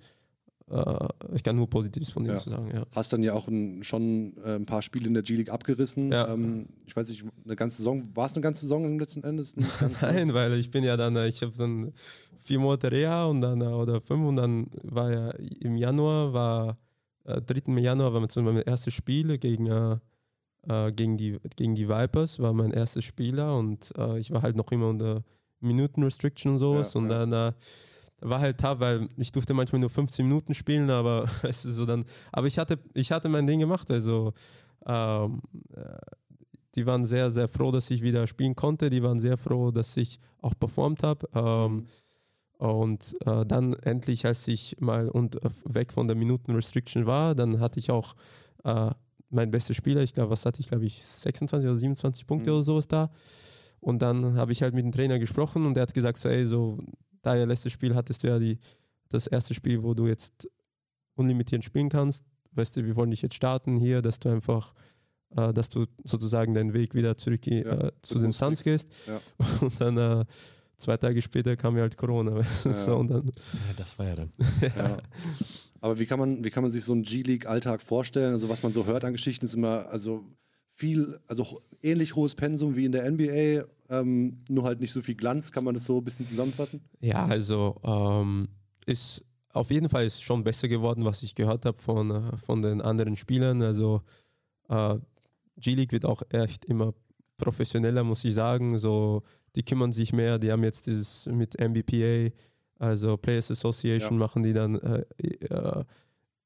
[0.69, 2.41] äh, ich kann nur Positives von denen Ja.
[2.41, 2.85] sagen, ja.
[2.91, 6.11] Hast dann ja auch ein, schon äh, ein paar Spiele in der G-League abgerissen.
[6.11, 6.33] Ja.
[6.33, 9.55] Ähm, ich weiß nicht, eine ganze Saison, war es eine ganze Saison im letzten Endes?
[10.01, 11.93] Nein, weil ich bin ja dann, äh, ich habe dann
[12.39, 15.29] vier Monate Reha und dann, äh, oder fünf und dann war ja
[15.61, 16.77] im Januar, war,
[17.23, 17.79] äh, 3.
[17.79, 19.67] Januar war mein erstes Spiel gegen,
[20.67, 24.55] äh, gegen, die, gegen die Vipers, war mein erstes Spieler und äh, ich war halt
[24.55, 25.23] noch immer unter
[25.59, 27.25] Minuten-Restriction und sowas Ja, und ja.
[27.25, 27.53] dann äh,
[28.21, 31.85] war halt tough, weil ich durfte manchmal nur 15 Minuten spielen, aber es ist so
[31.85, 34.33] dann, aber ich hatte, ich hatte mein Ding gemacht, also
[34.85, 35.41] ähm,
[35.75, 35.81] äh,
[36.75, 38.89] die waren sehr, sehr froh, dass ich wieder spielen konnte.
[38.89, 41.27] Die waren sehr froh, dass ich auch performt habe.
[41.35, 41.87] Ähm, Mhm.
[42.57, 47.59] Und äh, dann endlich, als ich mal und äh, weg von der Minuten-Restriction war, dann
[47.59, 48.15] hatte ich auch
[48.63, 48.91] äh,
[49.33, 50.01] mein bester Spieler.
[50.01, 52.55] Ich glaube, was hatte ich, glaube ich, 26 oder 27 Punkte Mhm.
[52.55, 53.11] oder sowas da.
[53.79, 56.45] Und dann habe ich halt mit dem Trainer gesprochen und der hat gesagt, so, ey,
[56.45, 56.79] so,
[57.21, 58.59] da ja letztes Spiel hattest du ja die,
[59.09, 60.47] das erste Spiel, wo du jetzt
[61.15, 62.23] unlimitiert spielen kannst.
[62.53, 64.73] Weißt du, wir wollen dich jetzt starten hier, dass du einfach,
[65.35, 68.87] äh, dass du sozusagen deinen Weg wieder zurück Ja, äh, zu den Suns gehst.
[69.07, 69.19] Ja.
[69.61, 70.25] Und dann äh,
[70.77, 72.41] zwei Tage später kam ja halt Corona.
[72.65, 72.73] Ja.
[72.73, 74.31] so, und dann, Ja, das war ja dann.
[75.83, 78.31] Aber wie kann man, wie kann man sich so einen G-League-Alltag vorstellen?
[78.31, 80.23] Also was man so hört an Geschichten ist immer, also
[80.69, 85.15] viel, also ähnlich hohes Pensum wie in der NBA, ähm, nur halt nicht so viel
[85.15, 85.51] Glanz.
[85.51, 86.79] Kann man das so ein bisschen zusammenfassen?
[87.01, 88.47] Ja, also ähm,
[88.85, 92.61] ist auf jeden Fall ist schon besser geworden, was ich gehört habe von, äh, von
[92.61, 93.61] den anderen Spielern.
[93.61, 94.03] Also
[94.69, 94.95] äh,
[95.57, 96.93] G-League wird auch echt immer
[97.35, 98.79] professioneller, muss ich sagen.
[98.79, 99.23] So,
[99.57, 102.33] die kümmern sich mehr, die haben jetzt dieses mit MBPA,
[102.83, 104.19] also Players Association, Ja.
[104.19, 105.03] machen die dann äh,
[105.45, 105.83] äh,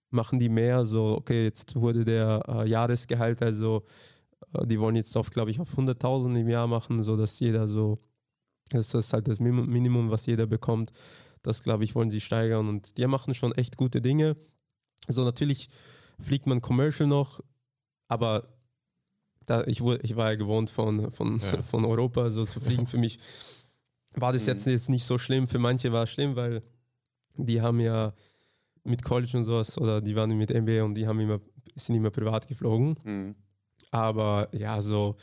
[0.09, 0.85] machen die mehr.
[0.85, 3.83] So, okay, jetzt wurde der äh, Jahresgehalt, also
[4.53, 7.97] äh, die wollen jetzt auf, glaube ich, auf 100.000 im Jahr machen, sodass jeder so,
[8.69, 10.91] das ist halt das Minimum, was jeder bekommt.
[11.43, 14.35] Das, glaube ich, wollen sie steigern und die machen schon echt gute Dinge.
[15.07, 15.69] Also natürlich
[16.19, 17.39] fliegt man Commercial noch,
[18.09, 18.47] aber
[19.45, 21.61] da, ich, wurde, ich war ja gewohnt von, von, Ja.
[21.63, 22.85] von Europa so zu fliegen.
[22.87, 23.19] Für mich
[24.19, 24.47] war das Mhm.
[24.49, 25.47] jetzt, jetzt nicht so schlimm.
[25.47, 26.61] Für manche war es schlimm, weil
[27.35, 28.13] die haben ja
[28.83, 31.39] mit College und sowas oder die waren mit MBA und die haben immer,
[31.75, 32.95] sind immer privat geflogen.
[33.03, 33.35] Mhm.
[33.91, 35.15] Aber ja, so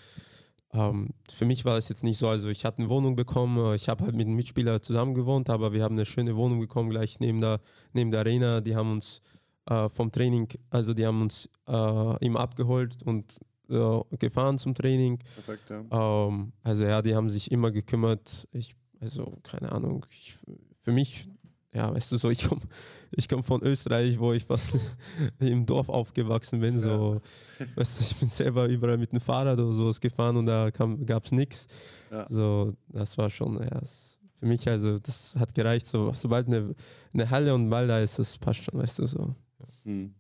[0.72, 2.28] ähm, für mich war das jetzt nicht so.
[2.28, 5.48] Also ich hatte eine Wohnung bekommen, äh, ich habe halt mit einem Mitspieler zusammen gewohnt,
[5.50, 7.60] aber wir haben eine schöne Wohnung bekommen, gleich neben der,
[7.92, 8.60] neben der Arena.
[8.60, 9.22] Die haben uns
[9.66, 13.38] äh, vom Training, also die haben uns äh, immer abgeholt und
[13.70, 15.18] äh, gefahren zum Training.
[15.34, 16.26] Perfekt, ja.
[16.28, 18.46] Ähm, also ja, die haben sich immer gekümmert.
[18.52, 20.36] Ich, also keine Ahnung, ich,
[20.82, 21.28] für mich,
[21.72, 22.62] ja, weißt du so, ich komme
[23.16, 24.70] ich komm von Österreich, wo ich fast
[25.38, 26.80] im Dorf aufgewachsen bin.
[26.80, 27.20] So,
[27.76, 31.24] weißt du, ich bin selber überall mit dem Fahrrad oder sowas gefahren und da gab
[31.24, 31.68] es nichts.
[32.10, 32.26] Ja.
[32.28, 33.80] So, das war schon, ja,
[34.38, 35.86] für mich, also das hat gereicht.
[35.86, 36.74] So, sobald eine,
[37.12, 39.34] eine Halle und ein Ball da ist, das passt schon, weißt du so.
[39.84, 40.14] Mhm.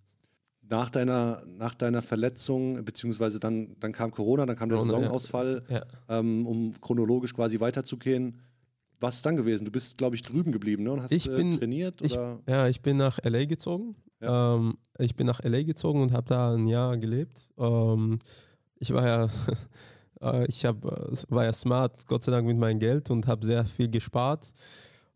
[0.66, 4.98] Nach deiner, nach deiner Verletzung, beziehungsweise dann, dann kam Corona, dann kam der Corona, ja.
[5.00, 5.84] Saisonausfall, Ja.
[6.08, 8.40] ähm, um chronologisch quasi weiterzugehen.
[9.04, 9.64] Was ist dann gewesen?
[9.66, 10.92] Du bist, glaube ich, drüben geblieben ne?
[10.92, 12.00] und hast Ich äh, bin- trainiert?
[12.00, 12.40] ich- oder?
[12.48, 13.94] Ja, ich bin nach LA gezogen.
[14.20, 14.54] Ja.
[14.56, 17.46] Ähm, ich bin nach LA gezogen und habe da ein Jahr gelebt.
[17.58, 18.18] Ähm,
[18.78, 19.28] ich war ja,
[20.22, 23.44] äh, ich hab, äh, war ja smart, Gott sei Dank mit meinem Geld und habe
[23.44, 24.52] sehr viel gespart.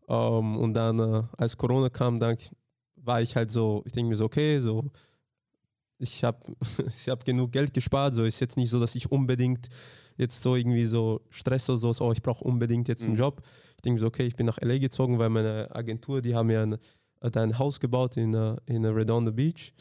[0.07, 2.37] Ähm, und dann, äh, als Corona kam, dann
[2.97, 4.85] war ich halt so, ich denke mir so, okay, so,
[5.97, 6.39] ich habe
[6.87, 8.13] ich hab genug Geld gespart.
[8.13, 9.67] So ist jetzt nicht so, dass ich unbedingt
[10.19, 13.19] jetzt so irgendwie so Stress oder so, so oh, ich brauche unbedingt jetzt einen Mhm.
[13.19, 13.41] Job.
[13.77, 16.63] Ich denke so, okay, ich bin nach LA gezogen, weil meine Agentur, die haben ja
[16.63, 16.77] ein,
[17.21, 19.73] hat ein Haus gebaut in, äh, in Redondo Beach.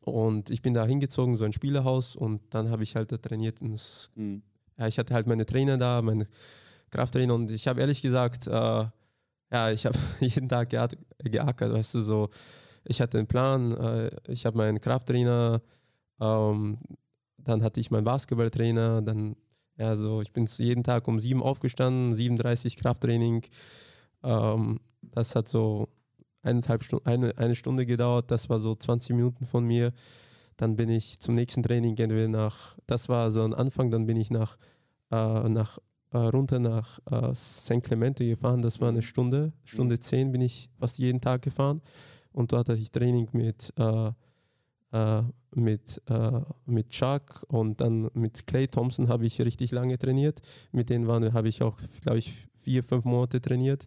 [0.00, 2.16] Und ich bin da hingezogen, so ein Spielerhaus.
[2.16, 3.58] Und dann habe ich halt da trainiert.
[3.60, 4.42] Das, Mhm.
[4.78, 6.26] ja, ich hatte halt meine Trainer da, meine
[6.90, 7.34] Krafttrainer.
[7.34, 12.30] Und ich habe ehrlich gesagt, äh, ja, ich habe jeden Tag geackert, weißt du, so.
[12.84, 15.62] Ich hatte einen Plan, äh, ich habe meinen Krafttrainer,
[16.20, 16.78] ähm,
[17.44, 19.36] dann hatte ich meinen Basketballtrainer, dann,
[19.76, 23.44] ja, so, ich bin jeden Tag um sieben aufgestanden, 37 Krafttraining.
[24.22, 25.88] Ähm, das hat so
[26.42, 29.92] eineinhalb Stunden, eine, eine Stunde gedauert, das war so 20 Minuten von mir.
[30.56, 34.16] Dann bin ich zum nächsten Training entweder nach, das war so ein Anfang, dann bin
[34.16, 34.56] ich nach,
[35.10, 35.78] äh, nach
[36.12, 37.82] äh, runter nach äh, St.
[37.82, 41.80] Clemente gefahren, das war eine Stunde, Stunde zehn bin ich fast jeden Tag gefahren
[42.32, 44.12] und dort hatte ich Training mit, äh,
[44.92, 45.22] äh,
[45.54, 50.40] mit, äh, mit Chuck und dann mit Clay Thompson habe ich richtig lange trainiert.
[50.72, 53.86] Mit denen waren- habe ich auch, glaube ich, vier, fünf Monate trainiert.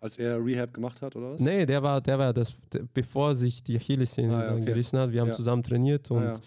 [0.00, 1.40] Als er Rehab gemacht hat, oder was?
[1.40, 4.64] Nee, der war, der war das, der, bevor sich die Achillessehne Ah, ja, okay.
[4.64, 5.12] gerissen hat.
[5.12, 5.34] Wir haben Ja.
[5.34, 6.40] zusammen trainiert und Ah, ja.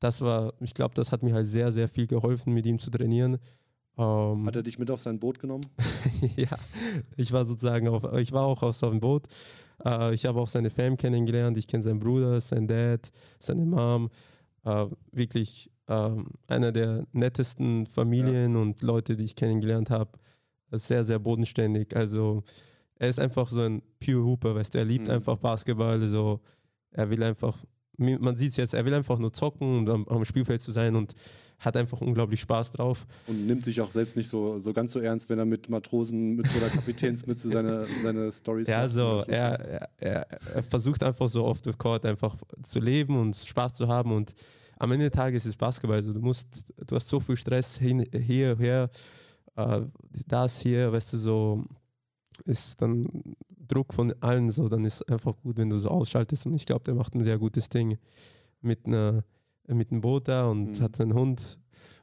[0.00, 2.90] das war, ich glaube, das hat mir halt sehr, sehr viel geholfen, mit ihm zu
[2.90, 3.38] trainieren.
[3.98, 5.64] Ähm, Hat er dich mit auf sein Boot genommen?
[6.36, 6.48] ja,
[7.16, 9.24] ich war sozusagen auf, ich war auch auf so einem Boot.
[9.84, 11.56] Äh, ich habe auch seine Fam kennengelernt.
[11.56, 14.10] Ich kenne seinen Bruder, seinen Dad, seine Mom.
[14.64, 20.10] Äh, wirklich ähm, einer der nettesten Familien und Leute, die ich kennengelernt habe.
[20.72, 21.94] Sehr, sehr bodenständig.
[21.94, 22.42] Also
[22.98, 25.14] er ist einfach so ein pure Hooper, weißt du, er liebt Mhm.
[25.14, 26.00] einfach Basketball.
[26.06, 26.40] So,
[26.90, 27.56] er will einfach,
[27.98, 30.96] man sieht es jetzt, er will einfach nur zocken und am, am Spielfeld zu sein
[30.96, 31.14] und
[31.58, 33.06] hat einfach unglaublich Spaß drauf.
[33.26, 36.36] Und nimmt sich auch selbst nicht so, so ganz so ernst, wenn er mit Matrosen,
[36.36, 38.90] mit so einer Kapitänsmütze seine, seine Stories Ja, macht.
[38.90, 43.34] so, er, er, er, er versucht einfach so auf dem Court einfach zu leben und
[43.34, 44.34] Spaß zu haben und
[44.78, 45.96] am Ende des Tages ist Basketball.
[45.96, 48.90] Also du musst, du hast so viel Stress hin, hier, her,
[49.56, 49.80] äh,
[50.26, 51.64] das hier, weißt du, so
[52.44, 53.06] ist dann
[53.66, 56.84] Druck von allen so, dann ist einfach gut, wenn du so ausschaltest und ich glaube,
[56.84, 57.96] der macht ein sehr gutes Ding
[58.60, 59.24] mit einer
[59.68, 60.82] mit einem Boot da und Mhm.
[60.82, 61.58] hat seinen Hund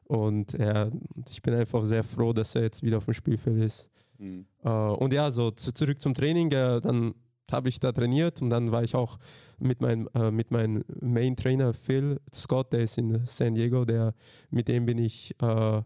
[0.05, 0.91] und er,
[1.29, 3.89] ich bin einfach sehr froh, dass er jetzt wieder auf dem Spielfeld ist.
[4.17, 4.45] Mhm.
[4.63, 7.13] Äh, und ja, so zu, zurück zum Training, äh, dann
[7.51, 9.17] habe ich da trainiert und dann war ich auch
[9.59, 14.13] mit meinem äh, mit meinem Main Trainer Phil Scott, der ist in San Diego, der
[14.49, 15.81] mit dem bin ich äh,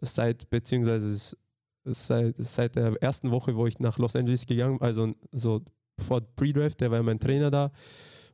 [0.00, 1.36] seit beziehungsweise
[1.84, 5.62] seit, seit der ersten Woche, wo ich nach Los Angeles gegangen, also so
[5.98, 7.70] vor Pre-Draft, der war mein Trainer da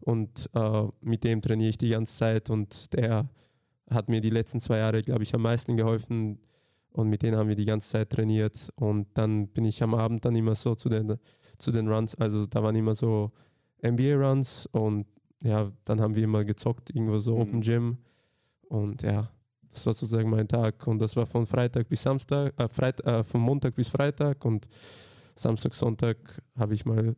[0.05, 3.29] und äh, mit dem trainiere ich die ganze Zeit und der
[3.91, 6.39] hat mir die letzten zwei Jahre, glaube ich, am meisten geholfen.
[6.91, 8.71] Und mit denen haben wir die ganze Zeit trainiert.
[8.77, 11.17] Und dann bin ich am Abend dann immer so zu den,
[11.59, 13.33] zu den Runs, also da waren immer so
[13.83, 15.07] NBA-Runs und
[15.43, 17.41] ja, dann haben wir immer gezockt, irgendwo so Mhm.
[17.41, 17.99] Open Gym.
[18.69, 19.29] Und ja,
[19.71, 20.87] das war sozusagen mein Tag.
[20.87, 24.45] Und das war von Freitag bis Samstag, äh, Freit äh, von Montag bis Freitag.
[24.45, 24.69] Und
[25.35, 26.17] Samstag, Sonntag
[26.57, 27.17] habe ich mal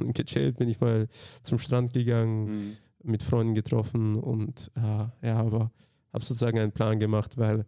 [0.14, 1.08] gechillt, bin ich mal
[1.42, 2.76] zum Strand gegangen, Mhm.
[3.02, 4.80] mit Freunden getroffen und äh,
[5.26, 5.70] ja, aber
[6.12, 7.66] habe sozusagen einen Plan gemacht, weil,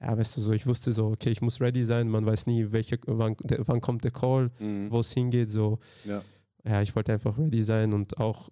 [0.00, 2.70] ja, weißt du, so, ich wusste so, okay, ich muss ready sein, man weiß nie,
[2.72, 4.90] welche, wann, der, wann kommt der Call, Mhm.
[4.90, 6.22] wo es hingeht, so, Ja.
[6.64, 8.48] ja, ich wollte einfach ready sein und auch,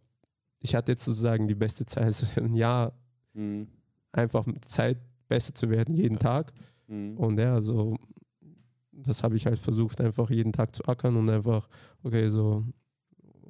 [0.61, 2.93] ich hatte jetzt sozusagen die beste Zeit, also ein Jahr
[3.35, 3.69] Mhm.
[4.13, 6.53] einfach Zeit besser zu werden, jeden Tag
[6.89, 7.17] Mhm.
[7.17, 7.97] und ja, so,
[8.93, 11.69] das habe ich halt versucht, einfach jeden Tag zu ackern und einfach,
[12.03, 12.65] okay, so,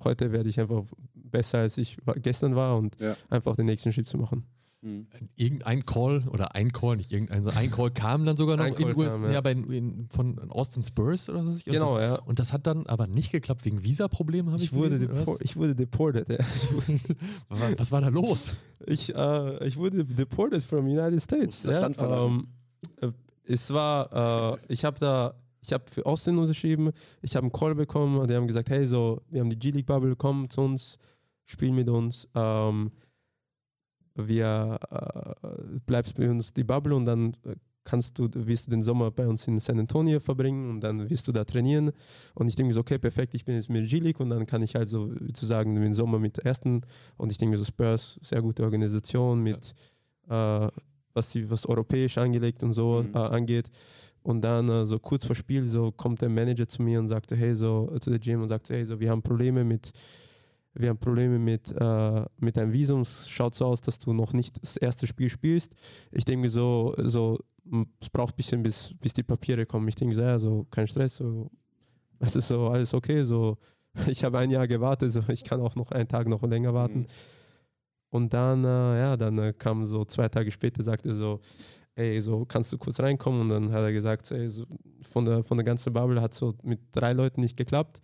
[0.04, 3.16] heute werde ich einfach besser, als ich gestern war und Ja.
[3.30, 4.44] einfach den nächsten Schritt zu machen.
[4.82, 5.06] Mhm.
[5.36, 8.96] Irgendein Call oder ein Call, nicht irgendein, so ein Call kam dann sogar noch in
[8.96, 9.32] US, kam, ja.
[9.32, 9.40] ja.
[9.40, 11.66] bei, in, von Austin Spurs oder was weiß ich.
[11.66, 12.14] Und Genau, das, ja.
[12.22, 15.56] Und das hat dann aber nicht geklappt wegen Visa-Problemen, habe ich, Ich wurde, gelesen, ich
[15.56, 16.28] wurde deported.
[16.28, 16.38] Ja.
[17.48, 18.54] was, was war da los?
[18.86, 21.62] Ich, äh, ich wurde deported from United States.
[21.62, 21.80] Das ja.
[21.80, 22.46] Land verlassen.
[23.02, 25.34] Ähm, äh, es war, äh, ich habe da,
[25.66, 28.86] ich habe für Austin unterschrieben, ich habe einen Call bekommen und die haben gesagt, hey,
[28.86, 30.96] so, wir haben die G-League-Bubble, komm zu uns,
[31.44, 32.28] spiel mit uns.
[32.36, 32.92] Ähm,
[34.14, 38.82] wir äh, bleibst bei uns die Bubble und dann äh, kannst du, wirst du den
[38.82, 41.90] Sommer bei uns in San Antonio verbringen und dann wirst du da trainieren.
[42.34, 44.62] Und ich denke mir so, okay, perfekt, ich bin jetzt mit G-League und dann kann
[44.62, 46.82] ich halt so sozusagen den Sommer mit ersten
[47.16, 49.74] und ich denke mir so, Spurs, sehr gute Organisation mit,
[50.28, 50.68] äh,
[51.12, 53.14] was, sie, was europäisch angelegt und so Mhm.
[53.14, 53.70] äh, angeht.
[54.26, 57.36] Und dann äh, so kurz vor Spiel so kommt der Manager zu mir und sagte,
[57.36, 59.92] hey, so äh, zu der Gym und sagte, hey, so wir haben Probleme mit
[60.74, 63.00] wir haben Probleme mit, äh, mit deinem Visum.
[63.02, 65.72] Es schaut so aus, dass du noch nicht das erste Spiel spielst.
[66.10, 67.38] Ich denke so, so
[68.00, 69.86] es braucht ein bisschen, bis, bis die Papiere kommen.
[69.88, 71.50] Ich denke so, ja, so kein Stress, so,
[72.18, 73.22] es ist so alles okay.
[73.22, 73.56] So,
[74.08, 76.98] ich habe ein Jahr gewartet, so, ich kann auch noch einen Tag noch länger warten.
[76.98, 77.06] Mhm.
[78.10, 81.40] Und dann, äh, ja, dann äh, kam so zwei Tage später, sagte so,
[81.96, 83.40] ey, so kannst du kurz reinkommen?
[83.40, 84.64] Und dann hat er gesagt, ey, so,
[85.02, 88.00] von, der, von der ganzen Bubble hat so mit drei Leuten nicht geklappt.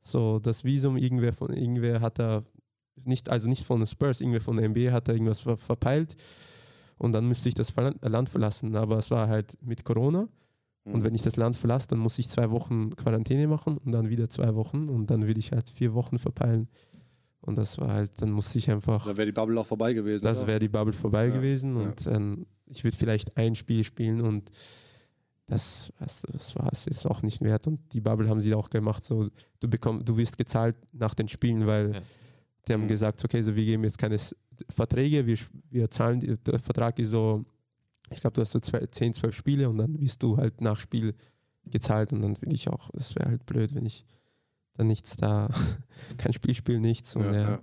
[0.00, 2.44] So, das Visum, irgendwer von irgendwer hat er
[3.04, 6.16] nicht, also nicht von den Spurs, irgendwer von der NBA hat er irgendwas ver verpeilt.
[6.98, 7.72] Und dann müsste ich das
[8.02, 8.74] Land verlassen.
[8.74, 10.28] Aber es war halt mit Corona.
[10.84, 10.94] Mhm.
[10.94, 14.08] Und wenn ich das Land verlasse, dann muss ich zwei Wochen Quarantäne machen und dann
[14.08, 16.68] wieder zwei Wochen und dann will ich halt vier Wochen verpeilen.
[17.40, 20.24] Und das war halt, dann musste ich einfach, Da wäre die Bubble auch vorbei gewesen.
[20.24, 21.82] das wäre die Bubble vorbei Ja, gewesen ja.
[21.82, 24.50] und ähm, ich würde vielleicht ein Spiel spielen und
[25.46, 27.66] das, das, das war es jetzt auch nicht wert.
[27.66, 29.28] Und die Bubble haben sie auch gemacht, so
[29.60, 32.00] du bekommst, du wirst gezahlt nach den Spielen, weil Ja.
[32.66, 32.88] die haben Mhm.
[32.88, 34.18] gesagt, okay, so wir geben jetzt keine
[34.74, 35.38] Verträge, wir,
[35.70, 37.44] wir zahlen, der Vertrag ist so,
[38.10, 40.80] ich glaube, du hast so zwei, 10, 12 Spiele und dann wirst du halt nach
[40.80, 41.14] Spiel
[41.64, 44.04] gezahlt und dann finde ich auch, das wäre halt blöd, wenn ich
[44.78, 45.48] dann nichts da,
[46.16, 47.58] kein Spiel spiele, nichts und ja, ja,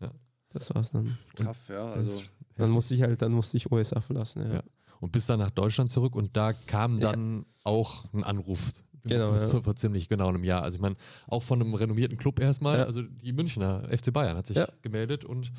[0.00, 0.10] ja.
[0.50, 1.16] das war's dann.
[1.36, 1.92] Tough, ja.
[1.92, 2.20] Also,
[2.56, 4.42] Dann musste ich halt, dann musste ich USA verlassen.
[4.46, 4.54] Ja.
[4.56, 4.62] Ja.
[5.00, 7.12] Und bis dann nach Deutschland zurück und da kam Ja.
[7.12, 8.72] dann auch ein Anruf.
[9.04, 9.62] Genau, zu, ja.
[9.62, 10.62] vor ziemlich genau einem Jahr.
[10.64, 10.96] Also ich meine,
[11.28, 12.84] auch von einem renommierten Club erstmal, Ja.
[12.84, 14.68] also die Münchner FC Bayern hat sich Ja.
[14.82, 15.52] gemeldet und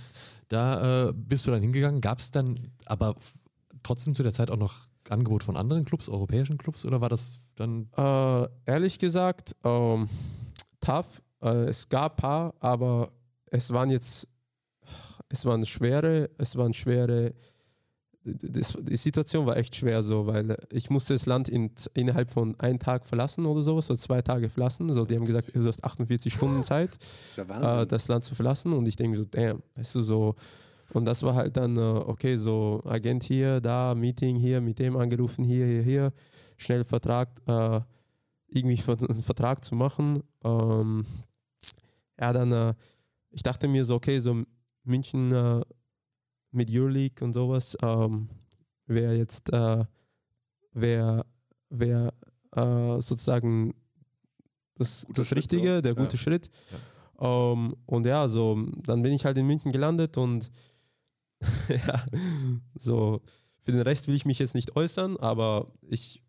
[0.49, 2.01] da äh, bist du dann hingegangen.
[2.01, 3.15] Gab es dann aber
[3.81, 4.75] trotzdem zu der Zeit auch noch
[5.07, 10.09] Angebot von anderen Clubs, europäischen Clubs oder war das dann Äh, ehrlich gesagt, ähm,
[10.81, 11.21] tough.
[11.41, 13.11] Äh, es gab ein paar, aber
[13.47, 14.27] es waren jetzt,
[15.29, 17.33] es waren schwere, es waren schwere,
[18.23, 22.59] das, die Situation war echt schwer so, weil ich musste das Land in, innerhalb von
[22.59, 24.93] einem Tag verlassen oder sowas, oder zwei Tage verlassen.
[24.93, 26.91] So, die haben gesagt, du hast 48 Stunden Zeit.
[27.37, 28.73] ja äh, das Land zu verlassen.
[28.73, 30.35] Und ich denke so, damn, weißt du, so.
[30.93, 34.97] Und das war halt dann, äh, okay, so Agent hier, da, Meeting hier, mit dem
[34.97, 36.13] angerufen, hier, hier, hier,
[36.57, 37.79] schnell Vertrag, äh,
[38.49, 40.23] irgendwie einen Vertrag zu machen.
[40.43, 41.05] Ähm,
[42.19, 42.73] ja, dann, äh,
[43.31, 44.43] ich dachte mir so, okay, so
[44.83, 45.61] München äh,
[46.51, 48.29] mit Euroleague und sowas ähm,
[48.85, 49.85] wäre jetzt, äh,
[50.73, 51.25] wäre
[51.69, 52.13] wär,
[52.55, 53.73] äh, sozusagen
[54.75, 55.81] das, Guter das Schritt, Richtige, ja.
[55.81, 56.01] der Ja.
[56.01, 56.49] gute Schritt.
[57.19, 60.49] Ähm, und ja, so, dann bin ich halt in München gelandet und
[61.69, 62.05] ja,
[62.75, 63.21] so,
[63.63, 66.23] für den Rest will ich mich jetzt nicht äußern, aber ich,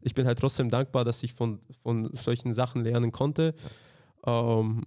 [0.00, 3.54] ich bin halt trotzdem dankbar, dass ich von, von solchen Sachen lernen konnte.
[4.26, 4.84] Ähm,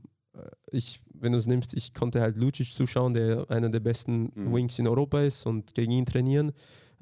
[0.72, 4.54] ich, wenn du es nimmst, ich konnte halt Lucic zuschauen, der einer der besten Mhm.
[4.54, 6.54] Wings in Europa ist und gegen ihn trainieren.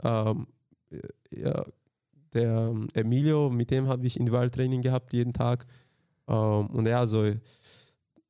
[0.03, 0.47] Ähm,
[1.31, 1.63] ja,
[2.33, 5.65] der ähm, Emilio, mit dem habe ich Individualtraining gehabt jeden Tag.
[6.27, 7.31] Ähm, und ja, also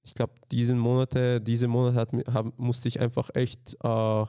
[0.04, 4.26] ich glaube, diesen Monate, diese Monate hat, hab, musste ich einfach echt äh,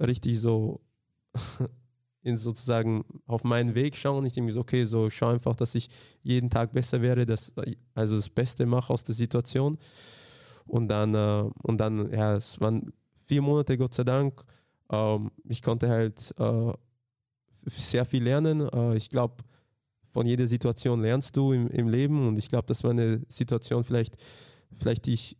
[0.00, 0.80] richtig so
[2.22, 4.26] in sozusagen auf meinen Weg schauen.
[4.26, 5.88] Ich denke so, okay, so schau einfach, dass ich
[6.22, 7.52] jeden Tag besser werde, dass,
[7.94, 9.78] also das Beste mache aus der Situation.
[10.66, 12.92] Und dann, äh, und dann, ja, es waren
[13.26, 14.44] vier Monate, Gott sei Dank.
[14.90, 16.72] Ähm, ich konnte halt äh,
[17.66, 18.68] sehr viel lernen.
[18.68, 19.36] Äh, ich glaube,
[20.10, 23.84] von jeder Situation lernst du im, im Leben und ich glaube, das war eine Situation
[23.84, 24.16] vielleicht,
[24.74, 25.36] vielleicht die ich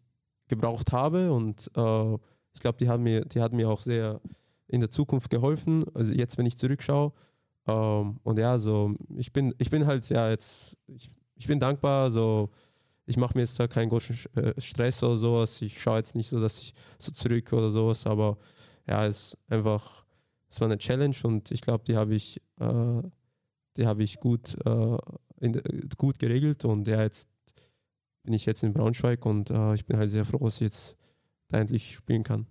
[0.48, 2.14] gebraucht habe und äh,
[2.52, 4.20] ich glaube, die die hat mir auch sehr
[4.70, 5.84] in der Zukunft geholfen.
[5.94, 7.12] Also jetzt, wenn ich zurückschaue.
[7.66, 12.10] Ähm, und ja, so ich bin, ich bin halt ja jetzt, ich, ich bin dankbar.
[12.10, 12.50] So
[13.10, 15.60] ich mache mir jetzt da keinen großen äh, Stress oder sowas.
[15.62, 18.38] Ich schaue jetzt nicht so, dass ich so zurück oder sowas, aber
[18.88, 20.04] ja, es ist einfach,
[20.48, 23.02] es war eine Challenge und ich glaube, die habe ich, äh,
[23.76, 24.98] die habe ich gut, äh,
[25.40, 25.60] in,
[25.98, 27.28] gut geregelt und ja, jetzt
[28.22, 30.96] bin ich jetzt in Braunschweig und äh, ich bin halt sehr froh, dass ich jetzt
[31.48, 32.46] da endlich spielen kann.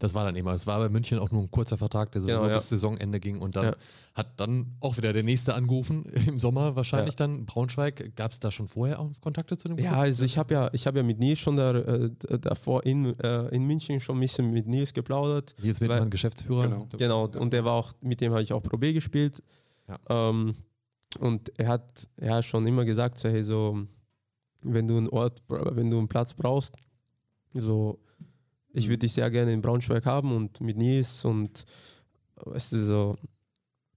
[0.00, 0.52] Das war dann immer.
[0.52, 2.54] Es war bei München auch nur ein kurzer Vertrag, der sowieso Genau, ja.
[2.56, 3.38] bis Saisonende ging.
[3.40, 3.74] Und dann Ja.
[4.14, 7.46] hat dann auch wieder der nächste angerufen, im Sommer wahrscheinlich dann.
[7.46, 10.00] Braunschweig, gab es da schon vorher auch Kontakte zu dem Ja, Club?
[10.00, 12.10] also ich habe ja, ich habe ja mit Nils schon da, äh,
[12.40, 15.54] davor in, äh, in München schon ein bisschen mit Nils geplaudert.
[15.62, 16.68] Nils Wittmann, weil- Geschäftsführer.
[16.68, 16.88] Genau.
[16.96, 19.42] Genau, und der war auch, mit dem habe ich auch Pro B gespielt.
[19.88, 19.98] Ja.
[20.30, 20.54] Ähm,
[21.20, 23.78] und er hat ja schon immer gesagt, so, hey, so,
[24.62, 26.76] wenn du einen Ort, wenn du einen Platz brauchst,
[27.54, 27.98] so,
[28.78, 28.90] ich Mhm.
[28.90, 31.64] würde dich sehr gerne in Braunschweig haben und mit Nils und
[32.36, 33.16] weißt du, so,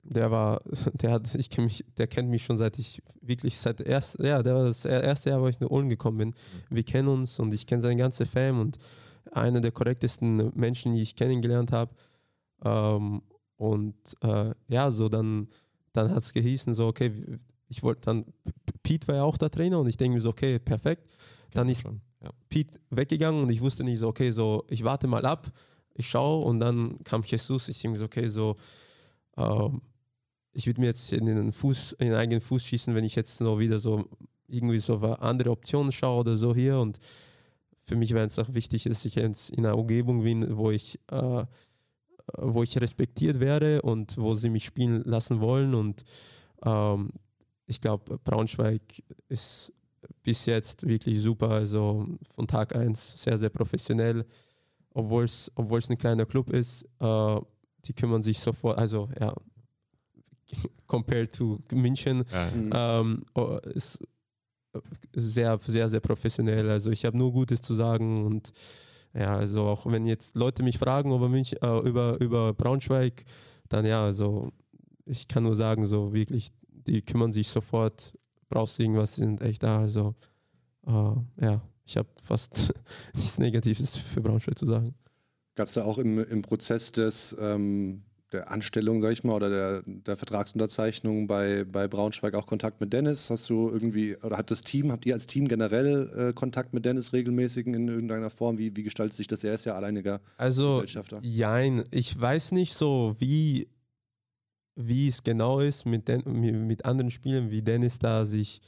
[0.04, 0.62] der war,
[0.94, 4.42] der hat, ich kenn mich, der kennt mich schon seit ich wirklich seit erst, ja,
[4.42, 6.34] der war das erste Jahr, wo ich nach Ulm gekommen bin.
[6.70, 8.78] Wir kennen uns und ich kenne seine ganze Fam und
[9.32, 11.94] einer der korrektesten Menschen, die ich kennengelernt habe.
[12.64, 13.22] Ähm,
[13.58, 15.48] und äh, ja, so dann,
[15.94, 17.12] dann hat es gehießen, so, okay,
[17.68, 18.26] ich wollte dann,
[18.84, 21.10] Pete war ja auch der Trainer und ich denke mir so, okay, perfekt.
[21.52, 21.84] Dann ist.
[22.24, 22.30] Ja.
[22.50, 25.52] Pete weggegangen und ich wusste nicht so, okay, so, ich warte mal ab,
[25.96, 28.56] ich schaue und dann kam Jesus, ich denke so, okay, so,
[29.38, 29.82] ähm,
[30.54, 33.40] ich würde mir jetzt in den Fuß, in den eigenen Fuß schießen, wenn ich jetzt
[33.42, 34.06] noch wieder so
[34.48, 36.78] irgendwie so andere Optionen schaue oder so hier.
[36.80, 37.00] Und
[37.84, 41.00] für mich wäre es auch wichtig, dass ich jetzt in einer Umgebung bin, wo ich,
[41.10, 41.46] äh,
[42.38, 45.74] wo ich respektiert werde und wo sie mich spielen lassen wollen.
[45.74, 46.04] Und
[46.64, 47.12] ähm,
[47.66, 48.82] ich glaube, Braunschweig
[49.30, 49.74] ist
[50.24, 54.26] bis jetzt wirklich super, also von Tag 1 sehr, sehr professionell,
[54.94, 57.40] obwohl es obwohl es ein kleiner Club ist, äh,
[57.86, 59.34] die kümmern sich sofort, also ja,
[60.88, 62.70] compared to München, Mhm.
[62.74, 64.00] ähm, oh, ist
[65.14, 66.70] sehr, sehr, sehr professionell.
[66.70, 68.54] Also ich habe nur Gutes zu sagen und
[69.14, 73.26] ja, also auch wenn jetzt Leute mich fragen über München, äh, über, über Braunschweig,
[73.68, 74.50] dann ja, also
[75.06, 76.50] ich kann nur sagen, so wirklich,
[76.88, 78.14] die kümmern sich sofort,
[78.52, 79.80] brauchst du irgendwas, sind echt da.
[79.80, 80.14] Also
[80.86, 82.74] äh, ja, ich habe fast
[83.16, 84.94] nichts Negatives für Braunschweig zu sagen.
[85.56, 89.50] Gab es da auch im, im Prozess des, ähm, der Anstellung, sag ich mal, oder
[89.50, 93.30] der, der Vertragsunterzeichnung bei, bei Braunschweig auch Kontakt mit Dennis?
[93.30, 96.86] Hast du irgendwie, oder hat das Team, habt ihr als Team generell äh, Kontakt mit
[96.86, 98.58] Dennis regelmäßigen in irgendeiner Form?
[98.58, 99.44] Wie, wie gestaltet sich das?
[99.44, 101.20] Er ist ja alleiniger Also Gesellschafter.
[101.24, 103.68] Jein, ich weiß nicht so, wie,
[104.88, 106.24] wie es genau ist mit, den,
[106.68, 108.62] mit, anderen Spielen, wie Dennis da sich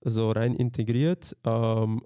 [0.00, 1.36] so rein integriert.
[1.44, 2.02] Ähm,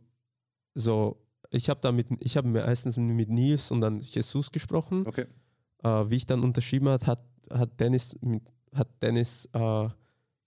[0.74, 5.06] so, ich habe da mit, ich habe meistens mit Nils und dann Jesus gesprochen.
[5.06, 5.26] Okay.
[5.82, 8.16] Äh, wie ich dann unterschrieben hat, hat, hat Dennis,
[8.74, 9.88] hat Dennis, äh,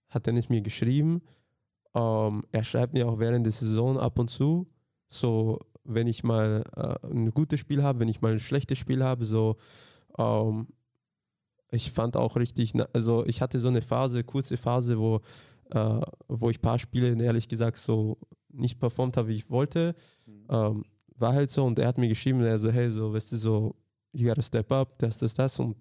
[0.09, 1.21] hat Dennis mir geschrieben.
[1.93, 4.67] Ähm, er schreibt mir auch während der Saison ab und zu,
[5.07, 9.03] so wenn ich mal äh, ein gutes Spiel habe, wenn ich mal ein schlechtes Spiel
[9.03, 9.57] habe, so
[10.17, 10.67] ähm,
[11.73, 15.21] ich fand auch richtig, also ich hatte so eine Phase, kurze Phase, wo,
[15.71, 18.17] äh, wo ich ein paar Spiele ehrlich gesagt so
[18.49, 19.95] nicht performt habe, wie ich wollte.
[20.49, 23.37] Ähm, war halt so und er hat mir geschrieben, er so, hey, so, weißt du,
[23.37, 23.75] so,
[24.11, 25.77] you gotta step up, das, das, das und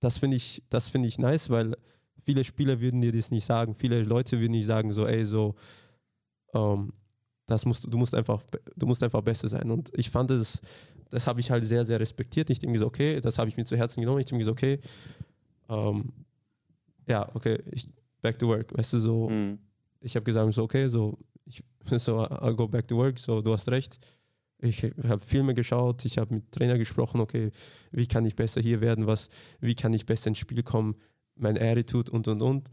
[0.00, 1.76] das finde ich, das finde ich nice, weil
[2.22, 5.54] viele Spieler würden dir das nicht sagen, viele Leute würden nicht sagen, so, ey, so,
[6.54, 6.92] ähm,
[7.46, 8.42] das musst, du musst einfach,
[8.76, 10.62] du musst einfach besser sein und ich fand das,
[11.10, 12.50] das habe ich halt sehr, sehr respektiert.
[12.50, 14.20] Ich denke so, okay, das habe ich mir zu Herzen genommen.
[14.20, 14.78] Ich denke so, okay,
[15.68, 16.12] ähm,
[17.06, 17.88] ja, okay, ich,
[18.22, 19.58] back to work, weißt du, so, Mhm.
[20.00, 21.62] ich habe gesagt, so, okay, so, ich,
[21.98, 23.98] so, I'll go back to work, so, du hast recht.
[24.62, 27.50] Ich habe Filme geschaut, ich habe mit Trainer gesprochen, okay,
[27.92, 29.30] wie kann ich besser hier werden, was,
[29.60, 30.96] wie kann ich besser ins Spiel kommen,
[31.34, 32.70] mein Attitude und und und.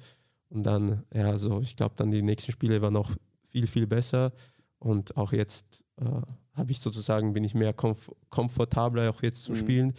[0.49, 3.15] Und dann, ja, so, ich glaube, dann die nächsten Spiele waren noch
[3.49, 4.33] viel, viel besser.
[4.79, 6.05] Und auch jetzt äh,
[6.53, 9.55] habe ich sozusagen, bin ich mehr komf komfortabler auch jetzt zu Mhm.
[9.55, 9.93] spielen,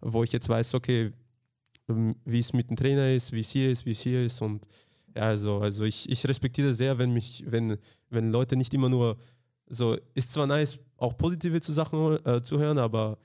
[0.00, 1.12] wo ich jetzt weiß, okay,
[1.88, 4.40] ähm, wie es mit dem Trainer ist, wie es hier ist, wie es hier ist.
[4.42, 4.66] Und
[5.16, 7.76] ja, also, also ich, ich respektiere sehr, wenn mich, wenn,
[8.10, 9.16] wenn Leute nicht immer nur
[9.66, 13.18] so, ist zwar nice, auch positive zu Sachen äh, zu hören, aber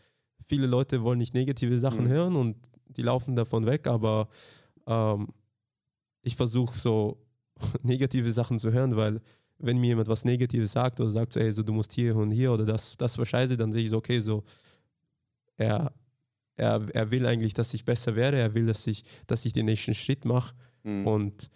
[0.48, 2.10] viele Leute wollen nicht negative Sachen Mhm.
[2.10, 2.56] hören und
[2.88, 4.28] die laufen davon weg, aber
[4.88, 5.28] ähm,
[6.22, 7.18] ich versuche so
[7.84, 9.22] negative Sachen zu hören, weil
[9.58, 12.32] wenn mir jemand was Negatives sagt oder sagt so, ey, so du musst hier und
[12.32, 14.44] hier oder das, das war scheiße, dann sehe ich so, okay, so
[15.58, 15.94] er,
[16.58, 19.66] er, er will eigentlich, dass ich besser werde, er will, dass ich, dass ich den
[19.66, 20.54] nächsten Schritt mache
[20.84, 21.08] Mhm.
[21.08, 21.50] und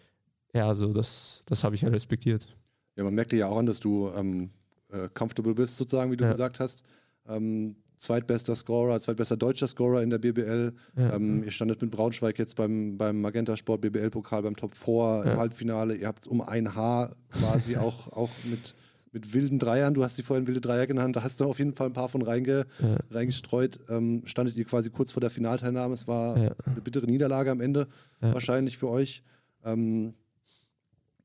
[0.56, 2.58] ja, also das, das habe ich ja respektiert.
[2.96, 4.50] Ja, man merkt dir ja auch an, dass du ähm,
[4.92, 6.32] äh, comfortable bist, sozusagen, wie du Ja.
[6.32, 6.82] gesagt hast.
[7.28, 10.74] Ähm, zweitbester Scorer, zweitbester deutscher Scorer in der BBL.
[10.98, 11.14] Ja.
[11.16, 15.30] Ähm, ihr standet mit Braunschweig jetzt beim, beim Magenta Sport BBL-Pokal beim Top 4 im
[15.32, 15.38] Ja.
[15.38, 15.96] Halbfinale.
[15.96, 18.74] Ihr habt um ein Haar quasi auch, auch mit,
[19.12, 21.74] mit wilden Dreiern, du hast sie vorhin wilde Dreier genannt, da hast du auf jeden
[21.74, 22.98] Fall ein paar von reinge, Ja.
[23.12, 23.80] reingestreut.
[23.90, 25.94] Ähm, standet ihr quasi kurz vor der Finalteilnahme.
[25.94, 26.52] Es war Ja.
[26.66, 27.88] eine bittere Niederlage am Ende,
[28.22, 29.24] wahrscheinlich für euch.
[29.66, 30.14] Ähm,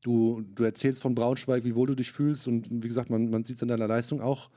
[0.03, 3.45] du, du erzählst von Braunschweig, wie wohl du dich fühlst und wie gesagt, man, man
[3.45, 4.51] sieht es an deiner Leistung auch.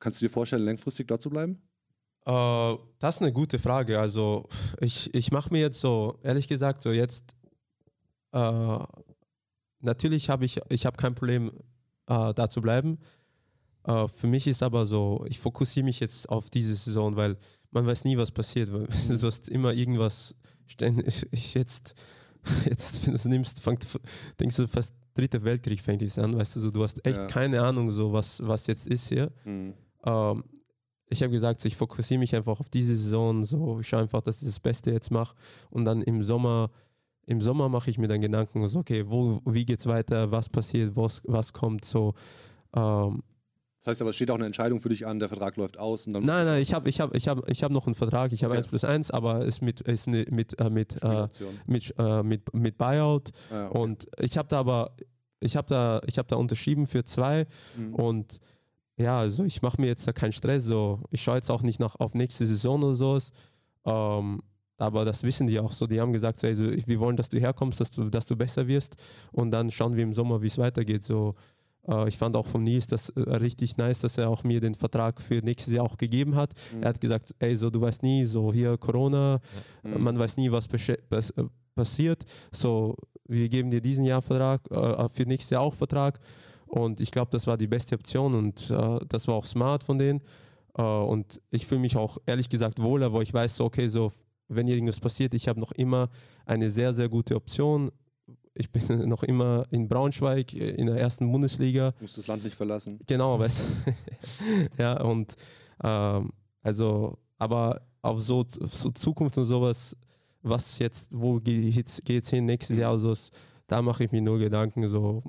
[0.00, 1.62] Kannst du dir vorstellen, langfristig dort zu bleiben?
[2.26, 4.00] Äh, das ist eine gute Frage.
[4.00, 4.48] Also
[4.80, 7.34] ich, ich mache mir jetzt so, ehrlich gesagt, so jetzt,
[8.32, 8.78] äh,
[9.80, 11.52] natürlich habe ich, ich habe kein Problem,
[12.06, 12.98] äh, da zu bleiben.
[13.82, 17.38] Für mich ist aber so, ich fokussiere mich jetzt auf diese Saison, weil
[17.70, 18.70] man weiß nie, was passiert.
[18.70, 20.34] weil Du hast immer irgendwas,
[20.66, 21.94] ständig, ich jetzt,
[22.68, 23.86] jetzt, wenn du es nimmst, fängt,
[24.38, 27.26] denkst du fast dritter Weltkrieg fängt jetzt an, weißt du, so, du hast echt Ja.
[27.26, 29.32] keine Ahnung, so was, was jetzt ist hier.
[30.04, 30.44] Ähm,
[31.12, 33.44] ich habe gesagt, so, ich fokussiere mich einfach auf diese Saison.
[33.44, 35.34] So, ich schaue einfach, dass ich das Beste jetzt mache.
[35.70, 36.70] Und dann im Sommer,
[37.26, 40.94] im Sommer mache ich mir dann Gedanken, so, okay, wo, wie geht's weiter, was passiert,
[40.94, 42.14] was, was kommt so.
[42.74, 43.22] Ähm,
[43.78, 46.06] Das heißt aber, es steht auch eine Entscheidung für dich an, der Vertrag läuft aus
[46.06, 48.32] und dann nein, nein, ich habe ich hab, ich hab, ich hab noch einen Vertrag,
[48.32, 48.58] ich habe Okay.
[48.58, 51.26] 1 plus 1, aber ist mit, ist mit, äh, mit, äh,
[51.66, 53.30] mit, äh, mit, mit Buyout.
[53.50, 53.78] Ah, okay.
[53.78, 54.92] Und ich habe da aber,
[55.40, 57.46] ich habe da, ich habe da unterschrieben für zwei.
[57.76, 57.94] Mhm.
[57.94, 58.40] Und
[59.00, 60.64] ja, also ich mache mir jetzt da keinen Stress.
[60.64, 61.00] So.
[61.10, 63.32] Ich schaue jetzt auch nicht nach, auf nächste Saison oder sowas.
[63.84, 64.42] Ähm,
[64.76, 65.86] aber das wissen die auch so.
[65.86, 68.66] Die haben gesagt, so, also, wir wollen, dass du herkommst, dass du, dass du besser
[68.66, 68.96] wirst.
[69.32, 71.02] Und dann schauen wir im Sommer, wie es weitergeht.
[71.02, 71.34] So,
[71.86, 74.74] äh, ich fand auch von Nils das äh, richtig nice, dass er auch mir den
[74.74, 76.54] Vertrag für nächstes Jahr auch gegeben hat.
[76.74, 76.82] Mhm.
[76.82, 79.40] Er hat gesagt, ey, so du weißt nie, so hier Corona,
[79.82, 80.02] Mhm.
[80.02, 80.96] man weiß nie, was, äh,
[81.74, 82.24] passiert.
[82.52, 82.96] So,
[83.26, 86.20] wir geben dir diesen Jahr Vertrag, äh, für nächstes Jahr auch Vertrag.
[86.70, 89.98] Und ich glaube, das war die beste Option und äh, das war auch smart von
[89.98, 90.20] denen.
[90.78, 94.12] Äh, und ich fühle mich auch ehrlich gesagt wohler, wo ich weiß, so, okay, so,
[94.48, 96.08] wenn irgendwas passiert, ich habe noch immer
[96.46, 97.90] eine sehr, sehr gute Option.
[98.54, 101.92] Ich bin noch immer in Braunschweig, äh, in der ersten Bundesliga.
[102.00, 103.00] Musst das Land nicht verlassen.
[103.06, 103.92] Genau, weißt du.
[104.82, 105.34] ja, und
[105.82, 106.30] ähm,
[106.62, 109.96] also, aber auf so, so Zukunft und sowas,
[110.42, 113.30] was jetzt, wo geht's, geht's hin nächstes Jahr, also es-
[113.66, 114.86] da mache ich mir nur Gedanken.
[114.88, 115.22] So,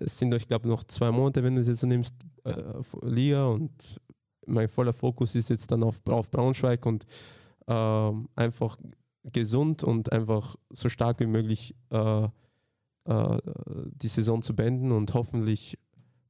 [0.00, 2.14] es sind, ich glaube, noch zwei Monate, wenn du es jetzt so nimmst,
[2.44, 2.54] äh,
[3.02, 4.00] Liga und
[4.46, 7.06] mein voller Fokus ist jetzt dann auf, auf Braunschweig und
[7.66, 8.76] ähm, einfach
[9.24, 12.24] gesund und einfach so stark wie möglich äh,
[13.04, 13.38] äh,
[14.02, 15.78] die Saison zu beenden und hoffentlich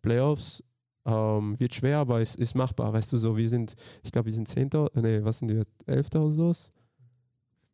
[0.03, 0.64] Playoffs.
[1.07, 2.92] Ähm, wird schwer, aber es ist machbar.
[2.92, 6.22] Weißt du, so wir sind, ich glaube, wir sind Zehnter, nee, was sind wir, Elfter
[6.22, 6.70] oder sowas?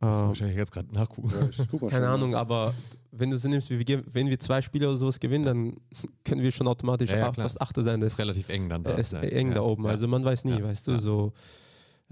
[0.01, 1.31] Muss Ähm, wahrscheinlich jetzt gerade nachgucken.
[1.31, 2.15] Ja, ich guck mal keine schon.
[2.15, 2.75] Ahnung, aber
[3.13, 5.77] wenn du so nimmst, wie wir, wenn wir zwei Spiele oder sowas gewinnen, dann
[6.25, 8.01] können wir schon automatisch Ja, ja, ach- fast Achter sein.
[8.01, 8.93] Das ist relativ eng dann da.
[8.95, 9.85] ist Ja, eng da oben.
[9.85, 9.91] ja.
[9.91, 10.99] Also man weiß nie, Ja, weißt du, ja.
[10.99, 11.33] so.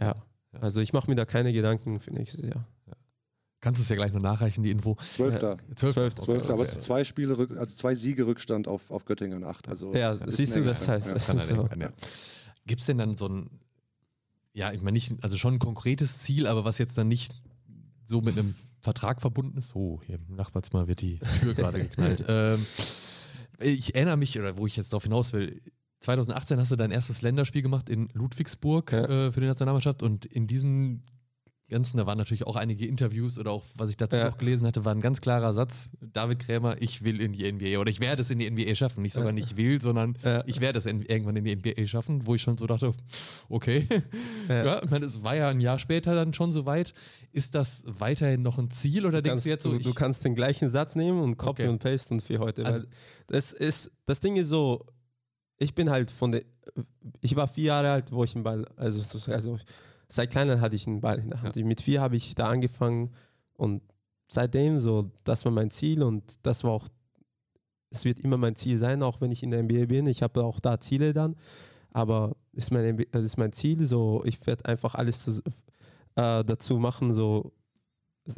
[0.00, 0.14] Ja.
[0.60, 2.66] Also ich mache mir da keine Gedanken für nächstes Jahr.
[3.60, 4.96] Kannst du es ja gleich noch nachreichen, die Info.
[4.96, 5.56] Zwölfter.
[5.76, 6.22] Zwölf, Zwölfter.
[6.24, 6.80] Zwölfter, aber okay.
[6.80, 9.68] zwei Spiele, Rück, also zwei Siege Rückstand auf, auf Göttingen, acht.
[9.68, 10.88] Also Ja, siehst du, das eng.
[10.94, 11.14] heißt, Ja.
[11.14, 11.68] das Kann ist er so.
[11.78, 11.90] ja.
[12.66, 13.50] Gibt es denn dann so ein,
[14.52, 17.32] ja, ich meine nicht, also schon ein konkretes Ziel, aber was jetzt dann nicht
[18.06, 19.74] so mit einem Vertrag verbunden ist?
[19.74, 22.24] Oh, hier im Nachbarzimmer wird die Tür gerade geknallt.
[22.28, 22.64] Ähm,
[23.60, 25.60] ich erinnere mich, oder wo ich jetzt darauf hinaus will,
[26.00, 29.04] 2018 hast du dein erstes Länderspiel gemacht in Ludwigsburg Ja.
[29.04, 31.02] äh, für die Nationalmannschaft und in diesem
[31.68, 34.26] Ganzen, da waren natürlich auch einige Interviews oder auch, was ich dazu Ja.
[34.28, 37.78] noch gelesen hatte, war ein ganz klarer Satz, David Krämer, ich will in die NBA
[37.80, 39.00] oder ich werde es in die NBA schaffen.
[39.00, 39.32] Nicht sogar Ja.
[39.34, 40.42] nicht will, sondern Ja.
[40.46, 42.92] ich werde es in, irgendwann in die NBA schaffen, wo ich schon so dachte,
[43.48, 43.88] okay.
[44.48, 44.82] Ja.
[44.82, 46.92] Ich meine, es war ja ein Jahr später dann schon soweit.
[47.32, 49.94] Ist das weiterhin noch ein Ziel oder Du denkst kannst, du jetzt so, du, du
[49.94, 51.68] kannst den gleichen Satz nehmen und copy Okay.
[51.70, 52.66] und paste und für heute.
[52.66, 52.82] Also-
[53.28, 54.84] das ist, das Ding ist so,
[55.58, 56.42] ich bin halt von der,
[57.22, 59.58] ich war vier Jahre alt, wo ich einen Ball, also, so- also
[60.12, 61.56] seit kleiner hatte ich einen Ball in der Hand.
[61.56, 63.10] Mit vier habe ich da angefangen
[63.54, 63.82] und
[64.28, 66.86] seitdem so, das war mein Ziel und das war auch,
[67.88, 70.06] es wird immer mein Ziel sein, auch wenn ich in der NBA bin.
[70.06, 71.34] Ich habe auch da Ziele dann,
[71.92, 75.42] aber ist mein, ist mein Ziel, so, ich werde einfach alles zu,
[76.16, 77.50] äh, dazu machen, so,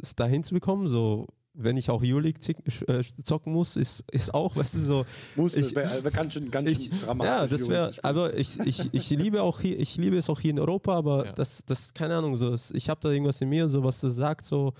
[0.01, 2.39] es dahin zu bekommen, so, wenn ich auch Euroleague
[2.87, 5.05] äh, zocken muss, ist, ist auch, weißt du, so.
[5.35, 7.31] Muss, ich- wär, wär ganz schön, ganz ich- schön dramatisch.
[7.31, 10.51] Ja, das wäre, aber ich, ich, ich liebe auch hier, ich liebe es auch hier
[10.51, 11.31] in Europa, aber Ja.
[11.31, 14.43] das, das, keine Ahnung, so, ich habe da irgendwas in mir, so was das sagt,
[14.45, 14.73] so,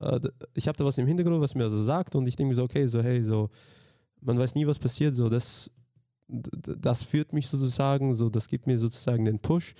[0.00, 0.20] äh,
[0.54, 2.62] ich habe da was im Hintergrund, was mir so sagt und ich denke mir so,
[2.64, 3.50] okay, so, hey, so,
[4.20, 5.70] man weiß nie, was passiert, so, das,
[6.28, 9.74] das führt mich sozusagen, so, das gibt mir sozusagen den Push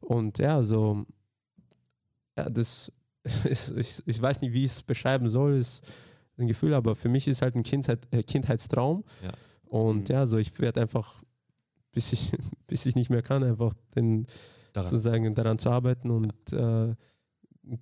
[0.00, 1.04] und ja, so,
[2.38, 2.90] ja, das,
[3.44, 5.84] ich, ich weiß nicht, wie ich es beschreiben soll, ist
[6.36, 9.32] ein Gefühl, aber für mich ist halt ein Kindheit, äh, Kindheitstraum Ja.
[9.68, 10.14] und Mhm.
[10.14, 11.22] ja, so, ich werde einfach
[11.92, 12.32] bis ich,
[12.66, 14.26] bis ich nicht mehr kann, einfach den,
[14.72, 14.90] Daran.
[14.90, 16.94] sozusagen daran zu arbeiten und äh,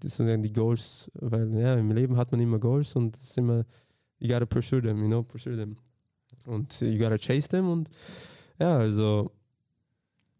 [0.00, 3.64] sozusagen die Goals, weil ja, im Leben hat man immer Goals und es ist immer,
[4.18, 5.76] you gotta pursue them, you know, pursue them.
[6.44, 7.88] Und you gotta chase them und
[8.58, 9.32] ja, also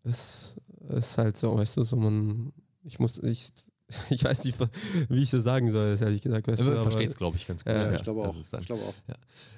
[0.05, 0.57] es
[0.91, 2.53] ist halt so, weißt du, so man,
[2.85, 3.49] ich muss, ich,
[4.11, 4.59] ich weiß nicht,
[5.09, 7.73] wie ich das sagen soll, ehrlich gesagt, weißt du, versteht es, glaube ich, ganz gut.
[7.73, 8.51] Ja, ja, ich glaube das auch.
[8.51, 8.95] dann- Ich glaube auch.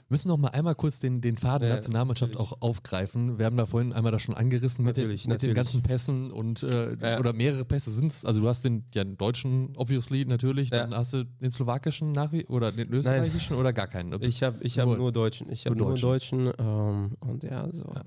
[0.08, 2.52] müssen noch mal einmal kurz den, den Faden Ja, Nationalmannschaft natürlich.
[2.52, 3.38] auch aufgreifen.
[3.38, 6.62] Wir haben da vorhin einmal das schon angerissen mit, den, mit den ganzen Pässen und
[6.62, 7.18] äh, Ja.
[7.18, 8.24] oder mehrere Pässe sind es.
[8.24, 10.78] Also du hast den, ja, den deutschen, obviously, natürlich, Ja.
[10.86, 14.12] dann hast du den slowakischen nach wie oder den österreichischen oder gar keinen.
[14.22, 15.50] Ich habe ich hab Nur- nur Deutschen.
[15.50, 16.52] Ich habe nur nur Deutschen.
[16.58, 17.82] ähm, und ja, so.
[17.84, 18.02] Ja.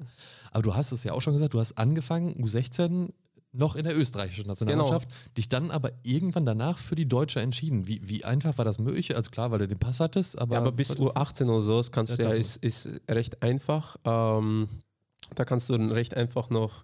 [0.52, 3.10] Aber du hast es ja auch schon gesagt, du hast angefangen, U16
[3.58, 7.88] noch in der österreichischen Nationalmannschaft, dich dann aber irgendwann danach für die Deutsche entschieden.
[7.88, 9.16] Wie, wie einfach war das möglich?
[9.16, 10.56] Also klar, weil du den Pass hattest, aber.
[10.56, 13.42] ja, aber bis das- U18 oder so, das kannst Ja, du ja, ist, ist recht
[13.44, 13.98] einfach.
[14.06, 14.68] Ähm,
[15.36, 16.84] da kannst du dann recht einfach noch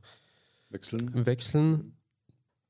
[0.70, 1.26] Wechseln.
[1.26, 1.98] wechseln.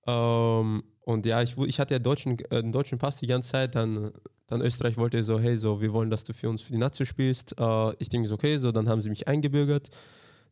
[0.05, 3.51] Ähm, und ja, ich, wu- ich hatte ja deutschen, äh, einen deutschen Pass die ganze
[3.51, 3.75] Zeit.
[3.75, 4.11] Dann,
[4.47, 7.05] dann Österreich wollte so, hey, so, wir wollen, dass du für uns für die Nazi
[7.05, 7.55] spielst.
[7.59, 9.89] Äh, ich denke so, okay, so, dann haben sie mich eingebürgert.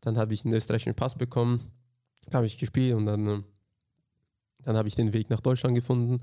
[0.02, 1.72] Dann habe ich einen österreichischen Pass bekommen.
[2.34, 3.44] Habe ich gespielt und dann, äh,
[4.64, 6.22] dann habe ich den Weg nach Deutschland gefunden.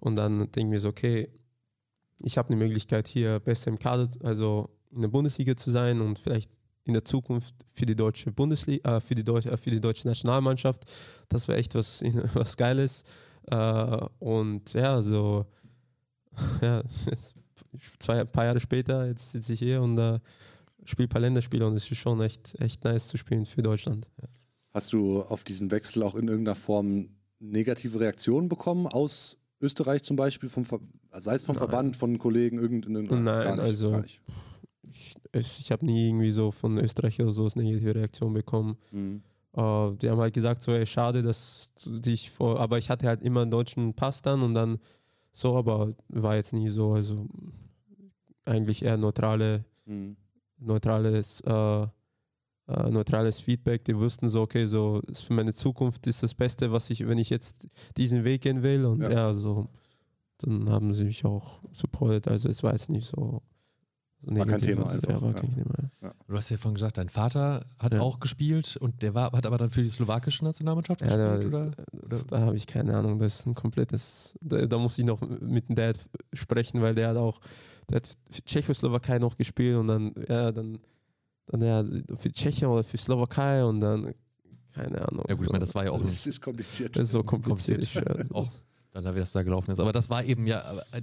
[0.00, 1.28] Und dann denke ich mir so, okay,
[2.18, 6.18] ich habe eine Möglichkeit hier besser im Kader, also in der Bundesliga zu sein und
[6.18, 6.50] vielleicht
[6.84, 10.08] in der Zukunft für die deutsche Bundesliga, äh, für, die Deutsche, äh, für die deutsche
[10.08, 10.84] Nationalmannschaft.
[11.28, 12.02] Das wäre echt was,
[12.34, 13.04] was Geiles.
[13.46, 15.46] Äh, und ja, so,
[16.60, 16.82] ja,
[17.98, 20.18] zwei, ein paar Jahre später, jetzt sitze ich hier und äh,
[20.84, 24.06] spiele ein paar Länderspiele und es ist schon echt, echt nice zu spielen für Deutschland.
[24.72, 27.08] Hast du auf diesen Wechsel auch in irgendeiner Form
[27.40, 30.80] negative Reaktionen bekommen aus Österreich zum Beispiel, vom Ver
[31.18, 31.68] sei es vom Nein.
[31.68, 34.02] Verband, von Kollegen, irgendein Nein, nicht, also-.
[35.32, 38.76] Ich, ich, habe nie irgendwie so von Österreich oder so eine negative Reaktion bekommen.
[38.90, 39.22] Mhm.
[39.52, 42.58] Äh, die haben halt gesagt, so, ey, schade, dass du dich vor.
[42.58, 44.78] Aber ich hatte halt immer einen deutschen Pass dann und dann
[45.32, 46.92] so, aber war jetzt nie so.
[46.92, 47.28] Also
[48.44, 50.16] eigentlich eher neutrale, Mhm.
[50.58, 51.86] neutrales, äh,
[52.70, 53.84] äh, neutrales Feedback.
[53.84, 57.18] Die wussten so, okay, so ist für meine Zukunft ist das Beste, was ich, wenn
[57.18, 57.66] ich jetzt
[57.96, 58.84] diesen Weg gehen will.
[58.86, 59.10] Und Ja.
[59.10, 59.68] ja, so,
[60.38, 62.28] dann haben sie mich auch supportet.
[62.28, 63.42] Also es war jetzt nicht so.
[64.22, 64.66] so War kein negativ.
[64.76, 65.32] Thema also, einfach, Ja, ja.
[65.32, 65.74] kein Thema.
[66.02, 66.14] ja.
[66.28, 68.00] Du hast ja vorhin gesagt, dein Vater hat Ja.
[68.00, 71.54] auch gespielt und der war, hat aber dann für die slowakische Nationalmannschaft Ja, da, gespielt,
[71.54, 71.70] oder?
[72.08, 73.18] das- da habe ich keine Ahnung.
[73.18, 74.36] Das ist ein komplettes.
[74.42, 75.98] Da, da muss ich noch mit dem Dad
[76.34, 77.40] sprechen, weil der hat auch,
[77.88, 80.78] der hat für Tschechoslowakei noch gespielt und dann, ja, dann,
[81.50, 81.84] dann ja,
[82.16, 84.14] für Tschechien oder für Slowakei und dann,
[84.74, 85.24] keine Ahnung.
[85.28, 86.96] Ja gut, ich meine, das war ja auch Das ist kompliziert.
[86.96, 87.80] das ist so kompliziert.
[87.92, 88.30] kompliziert.
[88.34, 88.48] Auch
[88.92, 89.80] dann, wie das da gelaufen ist.
[89.80, 91.02] Aber das war eben ja, äh,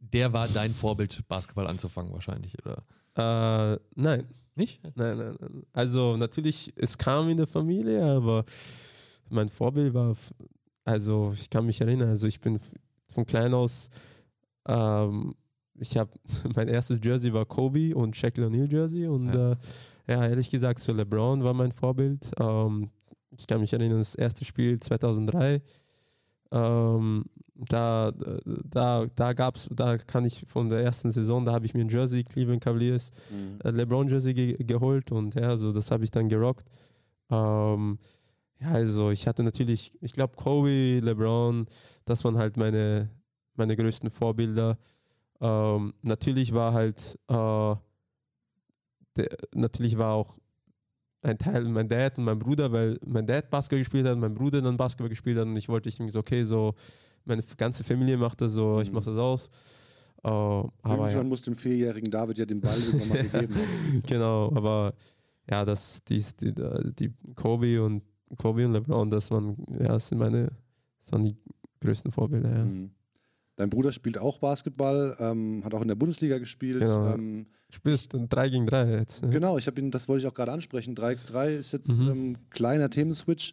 [0.00, 2.84] der war dein Vorbild, Basketball anzufangen wahrscheinlich, oder?
[3.16, 4.80] Äh, nein, Nicht?
[4.96, 5.62] nein, nein, nein.
[5.72, 8.44] Also natürlich, es kam in der Familie, aber
[9.30, 10.14] mein Vorbild war,
[10.84, 12.58] also ich kann mich erinnern, also ich bin
[13.12, 13.88] von klein aus,
[14.66, 15.34] ähm,
[15.78, 16.10] ich habe,
[16.56, 19.52] mein erstes Jersey war Kobe und Shaquille O'Neal Jersey und Ja.
[19.52, 19.56] Äh,
[20.06, 22.30] ja, ehrlich gesagt, so LeBron war mein Vorbild.
[22.38, 22.90] Ähm,
[23.36, 25.62] ich kann mich erinnern, das erste Spiel 2003,
[26.52, 27.24] ähm,
[27.56, 28.12] da,
[28.70, 31.80] da, da gab es, da kann ich von der ersten Saison, da habe ich mir
[31.82, 33.58] ein Jersey, Cleveland Cavaliers, Mhm.
[33.64, 36.66] äh, LeBron Jersey ge geholt und ja, also das habe ich dann gerockt.
[37.30, 37.98] Ähm,
[38.60, 41.66] ja, also ich hatte natürlich, ich glaube Kobe, LeBron,
[42.04, 43.08] das waren halt meine,
[43.56, 44.78] meine größten Vorbilder.
[45.40, 47.74] Ähm, natürlich war halt, äh,
[49.16, 50.38] der, natürlich war auch
[51.22, 54.60] ein Teil mein Dad und mein Bruder, weil mein Dad Basketball gespielt hat, mein Bruder
[54.60, 56.74] dann Basketball gespielt hat und ich wollte ich denke so, okay, so
[57.24, 58.94] meine ganze Familie macht das so, ich Mhm.
[58.96, 59.46] mache das aus.
[60.22, 60.94] Äh, aber ja.
[60.96, 64.02] Irgendjemand muss dem vierjährigen David ja den Ball irgendwann mal gegeben haben.
[64.06, 64.94] genau, aber
[65.50, 66.54] ja, das, die, die,
[66.98, 68.02] die Kobe und
[68.36, 70.50] Kobe und LeBron, das waren, ja, das sind meine,
[71.00, 71.36] das waren die
[71.80, 72.64] größten Vorbilder, ja.
[72.64, 72.90] Mhm.
[73.56, 76.80] Dein Bruder spielt auch Basketball, ähm, hat auch in der Bundesliga gespielt.
[76.80, 77.14] Genau.
[77.14, 79.22] Ähm, Spielst du 3 gegen 3 jetzt?
[79.22, 79.30] ne?
[79.30, 80.94] Genau, ich habe ihn, das wollte ich auch gerade ansprechen.
[80.94, 82.08] 3x3 ist jetzt Mhm.
[82.08, 83.52] ähm, kleiner Themenswitch.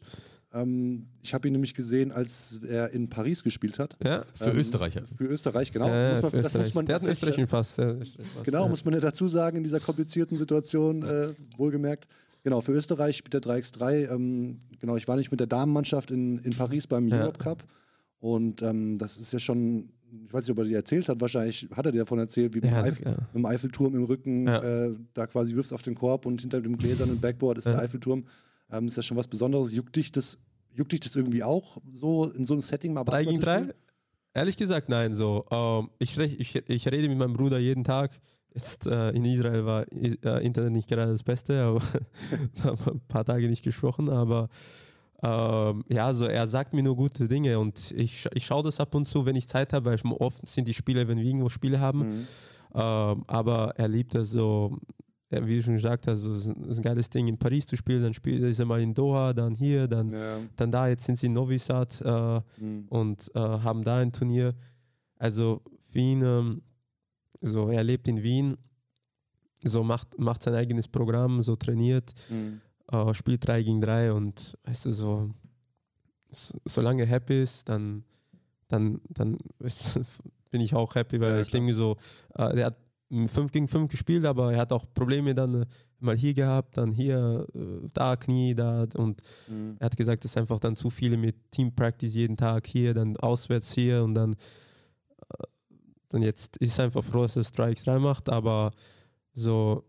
[0.53, 3.95] Ähm, ich habe ihn nämlich gesehen, als er in Paris gespielt hat.
[4.03, 5.03] Ja, Für Ähm, Österreicher.
[5.17, 5.87] Für Österreich, genau.
[5.87, 6.75] ja, muss man, für das muss Österreich.
[6.75, 7.75] man Der hat einen österreichischen Pass.
[8.43, 8.67] Genau, ja.
[8.67, 12.07] muss man ja dazu sagen, in dieser komplizierten Situation, äh, wohlgemerkt.
[12.43, 14.11] Genau, für Österreich spielt er 3x3.
[14.13, 17.21] Ähm, genau, ich war nicht mit der Damenmannschaft in, in Paris beim Ja.
[17.21, 17.63] Europe Cup.
[18.21, 19.89] Und ähm, das ist ja schon,
[20.25, 22.61] ich weiß nicht, ob er dir erzählt hat, wahrscheinlich hat er dir davon erzählt, wie
[22.61, 22.91] beim Ja, ja.
[22.93, 24.59] mit dem Eiffelturm im Rücken, Ja.
[24.85, 27.71] äh, da quasi wirfst auf den Korb und hinter dem gläsernen Backboard ist Ja.
[27.73, 28.25] der Eiffelturm.
[28.71, 29.73] Ähm, ist ja schon was Besonderes.
[29.73, 30.37] Juckt dich das,
[30.73, 33.45] juckt dich das irgendwie auch, so in so einem Setting mal 3 Basketball gegen zu
[33.45, 33.57] 3?
[33.59, 33.73] spielen?
[34.33, 35.13] Ehrlich gesagt, nein.
[35.13, 38.11] So, ähm, ich, ich, ich rede mit meinem Bruder jeden Tag.
[38.53, 41.81] Jetzt äh, in Israel war äh, Internet nicht gerade das Beste, aber
[42.55, 44.09] da haben wir ein paar Tage nicht gesprochen.
[44.09, 44.47] Aber
[45.23, 48.95] ähm, ja, so er sagt mir nur gute Dinge und ich, ich schaue das ab
[48.95, 51.49] und zu, wenn ich Zeit habe, weil ich, oft sind die Spiele, wenn wir irgendwo
[51.49, 51.99] Spiele haben.
[51.99, 52.27] Mhm.
[52.73, 54.77] Ähm, aber er liebt es so,
[55.29, 57.37] wie du schon gesagt hast, so, es ist ein- es ist ein geiles Ding in
[57.37, 58.01] Paris zu spielen.
[58.01, 60.37] Dann spielt er mal in Doha, dann hier, dann, Ja.
[60.55, 60.87] dann da.
[60.87, 62.01] Jetzt sind sie in Novi Sad.
[62.01, 62.85] Äh, Mhm.
[62.89, 64.53] und äh, haben da ein Turnier.
[65.17, 66.61] Also für ihn, ähm,
[67.41, 68.57] so er lebt in Wien,
[69.63, 72.59] so macht, macht sein eigenes Programm, so trainiert, Mhm.
[72.91, 75.29] Äh, spielt 3 gegen 3 und weißt du, so
[76.31, 78.03] s- solange er happy ist, dann,
[78.67, 79.99] dann, dann ist,
[80.49, 81.59] bin ich auch happy, weil Ja, ich klar.
[81.61, 81.97] denke so,
[82.35, 82.77] äh, der hat
[83.27, 85.65] 5 gegen 5 gespielt, aber er hat auch Probleme dann äh,
[85.99, 89.75] mal hier gehabt, dann hier, äh, da Knie, da und Mhm.
[89.79, 92.93] er hat gesagt, es ist einfach dann zu viele mit Team Practice jeden Tag hier,
[92.93, 95.43] dann auswärts hier und dann, äh,
[96.09, 98.71] dann jetzt ist einfach froh, dass er Strikes 3 macht, aber
[99.33, 99.83] so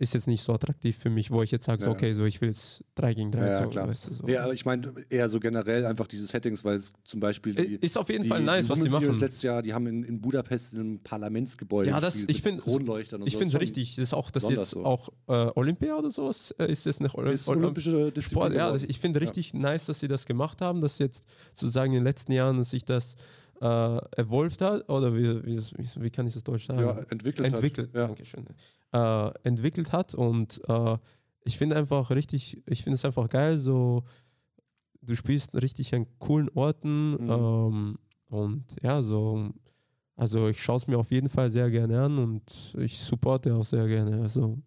[0.00, 1.92] ist jetzt nicht so attraktiv für mich, wo ich jetzt sage, so, Ja.
[1.96, 3.40] okay, so ich will jetzt 3 gegen 3.
[3.40, 3.88] Ja, ja, so, klar.
[3.88, 4.28] Weißt du, so.
[4.28, 7.74] Ja, aber ich meine eher so generell einfach diese Settings, weil es zum Beispiel die,
[7.84, 9.06] Ist auf jeden die, Fall nice, die was sie machen.
[9.18, 12.52] letztes Jahr, die haben in, in Budapest in einem Parlamentsgebäude Ja, das- gespielt ich mit
[12.54, 13.96] find- Kronleuchtern und Ich finde es richtig.
[13.96, 14.84] Das ist auch, das besonders jetzt so.
[14.84, 18.52] auch äh, Olympia oder sowas äh, ist es nicht Olymp Ist Olymp olympische Disziplin Sport,
[18.54, 21.98] ja, das, ich finde richtig nice, dass sie das gemacht haben, dass jetzt sozusagen in
[22.00, 23.16] den letzten Jahren sich das
[23.60, 23.66] äh,
[24.16, 26.78] evolved hat, oder wie, wie, wie, wie kann ich das Deutsch sagen?
[26.78, 27.94] ja, entwickelt, entwickelt, Hat.
[27.96, 28.06] Ja.
[28.06, 28.44] Dankeschön.
[28.92, 30.96] Äh, entwickelt hat und äh,
[31.44, 34.04] ich finde einfach richtig, ich finde es einfach geil, so
[35.02, 37.30] du spielst richtig an coolen Orten Mhm.
[37.30, 37.94] ähm,
[38.30, 39.50] und ja, so
[40.16, 43.64] also ich schaue es mir auf jeden Fall sehr gerne an und ich supporte auch
[43.64, 44.58] sehr gerne, also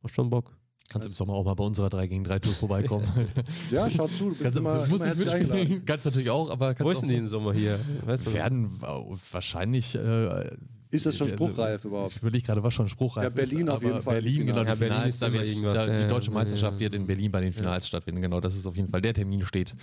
[0.00, 0.56] macht schon Bock.
[0.88, 3.06] Kannst im Sommer auch mal bei unserer 3 gegen 3 Tour vorbeikommen.
[3.70, 5.84] ja, schau zu, du bist kannst, immer, musst immer mitspielen.
[5.86, 7.78] Kannst natürlich auch, aber Wo kannst ist auch denn die im Sommer hier?
[8.04, 9.94] Weißt du, werden wahrscheinlich.
[9.94, 10.56] Äh,
[10.92, 12.12] Ist das schon spruchreif überhaupt?
[12.12, 14.58] Ich überlege gerade, was schon spruchreif Ja, Berlin ist, auf jeden Fall, die Berlin, genau,
[14.58, 14.64] Finale.
[14.64, 16.80] die Ja, Berlin Finals, ist da wird, irgendwas, da, die deutsche Meisterschaft ja.
[16.80, 18.20] wird in Berlin bei den Finals stattfinden.
[18.20, 19.74] Genau, das ist auf jeden Fall der Termin steht.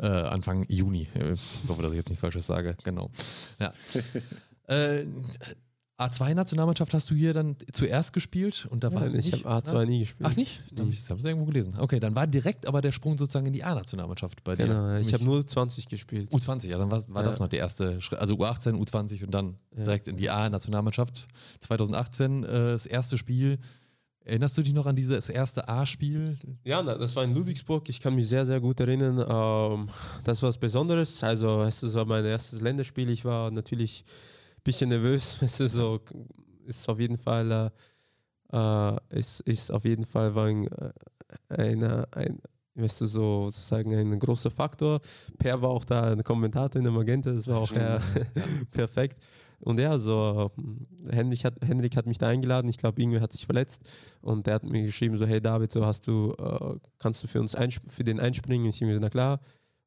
[0.00, 0.24] Ja.
[0.24, 1.06] Äh, Anfang Juni.
[1.14, 2.76] Ich hoffe, dass ich jetzt nichts Falsches sage.
[2.82, 3.10] Genau.
[3.60, 3.74] Ja.
[4.74, 5.04] äh,
[5.98, 9.84] A2-Nationalmannschaft hast du hier dann zuerst gespielt und da war Ja, ich nicht, habe A2
[9.86, 10.28] nie gespielt.
[10.32, 10.62] Ach nicht?
[10.72, 11.74] Da hab ich- Das habe ich irgendwo gelesen.
[11.78, 14.66] Okay, dann war direkt aber der Sprung sozusagen in die A-Nationalmannschaft bei dir.
[14.66, 16.30] Genau, ich habe nur 20 gespielt.
[16.32, 17.28] U20, ja, dann war, war Ja.
[17.28, 18.18] das noch der erste Schritt.
[18.18, 19.84] Also U18, U20 und dann Ja.
[19.84, 21.28] direkt in die A-Nationalmannschaft.
[21.60, 23.58] 2018 äh, das erste Spiel.
[24.24, 26.38] Erinnerst du dich noch an dieses erste A-Spiel?
[26.64, 27.88] Ja, na, das war in Ludwigsburg.
[27.90, 29.18] Ich kann mich sehr, sehr gut erinnern.
[29.18, 29.90] Ähm,
[30.24, 31.22] das war was Besonderes.
[31.22, 33.10] Also, es war mein erstes Länderspiel.
[33.10, 34.02] Ich war natürlich
[34.64, 35.38] bisschen nervös.
[35.42, 36.00] Es ist so,
[36.66, 37.72] ist auf jeden Fall,
[38.52, 40.92] äh, äh, ist, ist auf jeden Fall war ein, äh,
[41.48, 42.40] eine, ein,
[42.74, 45.00] weißt du, so sozusagen ein großer Faktor.
[45.38, 47.30] Per war auch da ein Kommentator in der Magenta.
[47.30, 48.00] Das war auch äh,
[48.70, 49.20] perfekt.
[49.60, 50.50] Und ja, so
[51.08, 52.68] Henrik hat, Henrik hat mich da eingeladen.
[52.68, 53.82] Ich glaube, irgendwer hat sich verletzt.
[54.20, 57.40] Und der hat mir geschrieben, so, hey David, so hast du, äh, kannst du für
[57.40, 57.56] uns
[57.88, 58.66] für den einspringen?
[58.66, 59.40] Ich mir, na klar.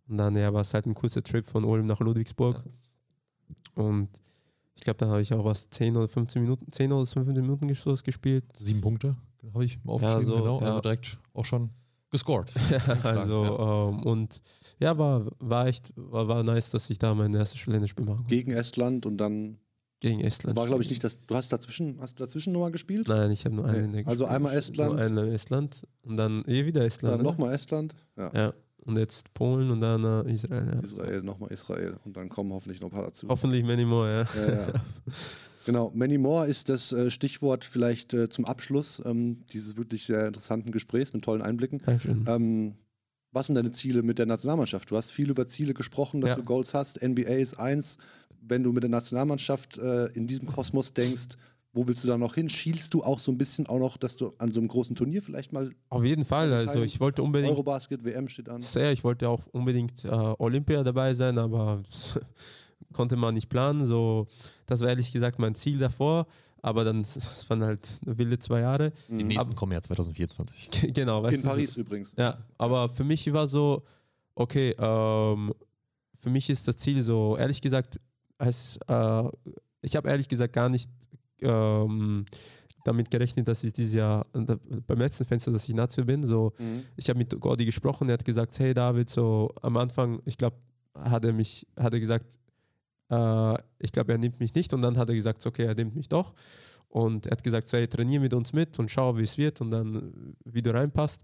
[0.07, 2.63] Und dann ja, war es halt ein kurzer Trip von Ulm nach Ludwigsburg.
[3.75, 4.09] Und
[4.77, 7.67] ich glaube, da habe ich auch was 10 oder 15 Minuten, 10 oder 15 Minuten
[7.69, 8.45] ges- gespielt.
[8.57, 9.17] Sieben Punkte,
[9.53, 10.59] habe ich aufgeschrieben, so, genau.
[10.59, 10.81] Also ja.
[10.81, 11.69] direkt auch schon
[12.09, 12.53] gescored.
[13.03, 14.41] also, ähm, und
[14.79, 18.29] ja, war, war echt, war, war nice, dass ich da mein erstes Länderspiel machen konnte.
[18.35, 19.57] Gegen Estland und dann
[19.99, 20.55] Gegen Estland.
[20.55, 21.19] war, glaube ich, nicht das.
[21.25, 23.07] Du hast dazwischen, hast du dazwischen nochmal gespielt?
[23.07, 23.79] Nein, ich habe nur Nee.
[23.79, 23.97] eine.
[24.05, 24.29] Also gespielt.
[24.29, 24.93] einmal Estland.
[24.93, 27.13] Nur einmal Estland und dann eh wieder Estland.
[27.15, 27.27] Dann ne?
[27.27, 27.95] nochmal Estland.
[28.15, 28.31] Ja.
[28.33, 28.53] Ja,
[28.87, 30.71] und jetzt Polen und dann äh, Israel.
[30.73, 30.79] Ja.
[30.79, 31.97] Israel, nochmal Israel.
[32.05, 33.27] Und dann kommen hoffentlich noch ein paar dazu.
[33.27, 34.41] Hoffentlich many more, ja.
[34.41, 34.67] Ja, ja.
[35.67, 40.27] Genau, Many More ist das äh, Stichwort vielleicht äh, zum Abschluss ähm, dieses wirklich sehr
[40.27, 41.81] interessanten Gesprächs mit tollen Einblicken.
[41.85, 42.23] Dankeschön.
[42.25, 42.75] Ähm,
[43.33, 44.89] was sind deine Ziele mit der Nationalmannschaft?
[44.89, 47.03] Du hast viel über Ziele gesprochen, dass du Goals hast.
[47.03, 47.97] NBA ist eins.
[48.41, 51.35] Wenn du mit der Nationalmannschaft äh, in diesem Kosmos denkst,
[51.73, 52.49] wo willst du da noch hin?
[52.49, 55.21] Schielst du auch so ein bisschen auch noch, dass du an so einem großen Turnier
[55.21, 58.61] vielleicht mal Auf jeden Fall, also ich wollte unbedingt, Eurobasket, WM steht an?
[58.61, 61.81] sehr, ich wollte auch unbedingt äh, Olympia dabei sein, aber
[62.93, 63.85] konnte man nicht planen.
[63.85, 64.27] So,
[64.65, 66.25] das war ehrlich gesagt mein Ziel davor.
[66.63, 68.91] Aber dann, das waren halt wilde zwei Jahre.
[69.07, 70.89] Die nächsten kommen ja 2024.
[70.93, 71.21] genau.
[71.21, 72.13] weißt In du, so- Paris übrigens.
[72.17, 73.83] Ja, aber für mich war so,
[74.33, 75.53] okay, ähm,
[76.19, 77.99] für mich ist das Ziel so, ehrlich gesagt,
[78.39, 79.23] es, äh,
[79.81, 80.89] ich habe ehrlich gesagt gar nicht
[81.41, 82.25] ähm,
[82.83, 84.55] damit gerechnet, dass ich dieses Jahr äh,
[84.87, 86.23] beim letzten Fenster, dass ich Nazio bin.
[86.25, 86.83] So, Mhm.
[86.95, 90.55] ich habe mit Gordi gesprochen, er hat gesagt, hey David, so am Anfang, ich glaube,
[90.95, 92.39] hat er mich, hat er gesagt,
[93.09, 95.95] äh, ich glaube, er nimmt mich nicht und dann hat er gesagt, okay, er nimmt
[95.95, 96.33] mich doch.
[96.89, 99.59] Und er hat gesagt, so, hey, trainier mit uns mit und schau, wie es wird
[99.61, 101.21] und dann, wie du reinpasst.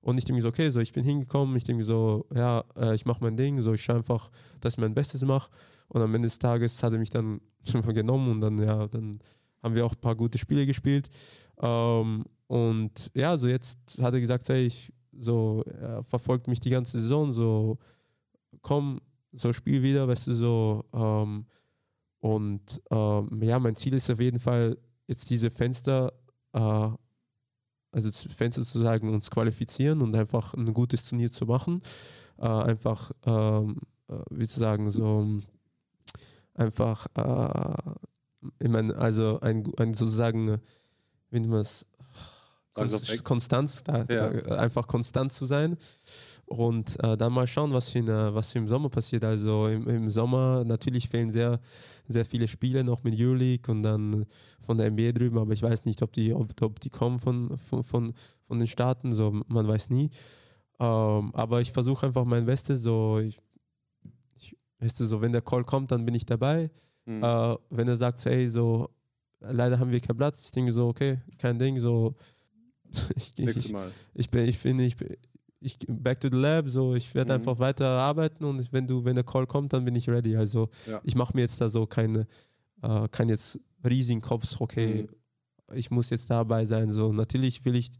[0.00, 2.64] Und ich denke mir so, okay, so ich bin hingekommen, ich denke mir so, ja,
[2.76, 5.50] äh, ich mache mein Ding, so ich schaue einfach, dass ich mein Bestes mache.
[5.88, 7.40] Und am Ende des Tages hat er mich dann
[7.94, 9.20] genommen und dann, ja, dann
[9.62, 11.08] haben wir auch ein paar gute Spiele gespielt.
[11.60, 16.70] Ähm, und ja, so jetzt hat er gesagt, hey, ich so, er verfolgt mich die
[16.70, 17.78] ganze Saison, so
[18.62, 19.00] komm,
[19.32, 20.84] so spiel wieder, weißt du, so.
[20.92, 21.46] Ähm,
[22.20, 26.12] und ähm, ja, mein Ziel ist auf jeden Fall, jetzt diese Fenster,
[26.52, 26.88] äh,
[27.90, 31.82] also Fenster zu sagen, uns qualifizieren und einfach ein gutes Turnier zu machen.
[32.38, 33.76] Äh, einfach, ähm,
[34.08, 35.26] äh, wie zu sagen, so
[36.54, 37.92] einfach, äh,
[38.58, 40.60] ich meine, also ein, ein sozusagen,
[41.30, 41.86] wie nennt man es?
[42.74, 43.22] Englisch.
[43.24, 44.30] Konstanz, da, Ja.
[44.30, 45.76] äh, einfach konstant zu sein
[46.46, 49.24] und äh, dann mal schauen, was, in, äh, was im Sommer passiert.
[49.24, 51.60] Also im, im Sommer natürlich fehlen sehr,
[52.08, 54.26] sehr viele Spiele noch mit Euroleague und dann
[54.60, 57.58] von der NBA drüben, aber ich weiß nicht, ob die, ob, ob die kommen von,
[57.58, 58.14] von, von,
[58.46, 60.10] von den Staaten, so man weiß nie.
[60.80, 63.38] Ähm, aber ich versuche einfach mein Bestes, so ich,
[64.36, 66.70] ich, weißt du, so wenn der Call kommt, dann bin ich dabei.
[67.04, 67.22] Mhm.
[67.22, 68.88] Äh, wenn er sagt, hey, so
[69.40, 72.14] leider haben wir keinen Platz, ich denke so, okay, kein Ding, so
[73.16, 73.90] ich, ich, Mal.
[74.14, 75.16] ich bin, ich bin, ich, bin-
[75.60, 77.38] ich back to the lab, so ich werde Mhm.
[77.40, 80.36] einfach weiter arbeiten und wenn du, wenn der Call kommt, dann bin ich ready.
[80.36, 81.00] Also Ja.
[81.04, 82.26] ich mache mir jetzt da so keine,
[82.82, 85.06] äh, kein jetzt riesigen Kopf, okay,
[85.72, 86.90] ich muss jetzt dabei sein.
[86.90, 87.90] So natürlich will ich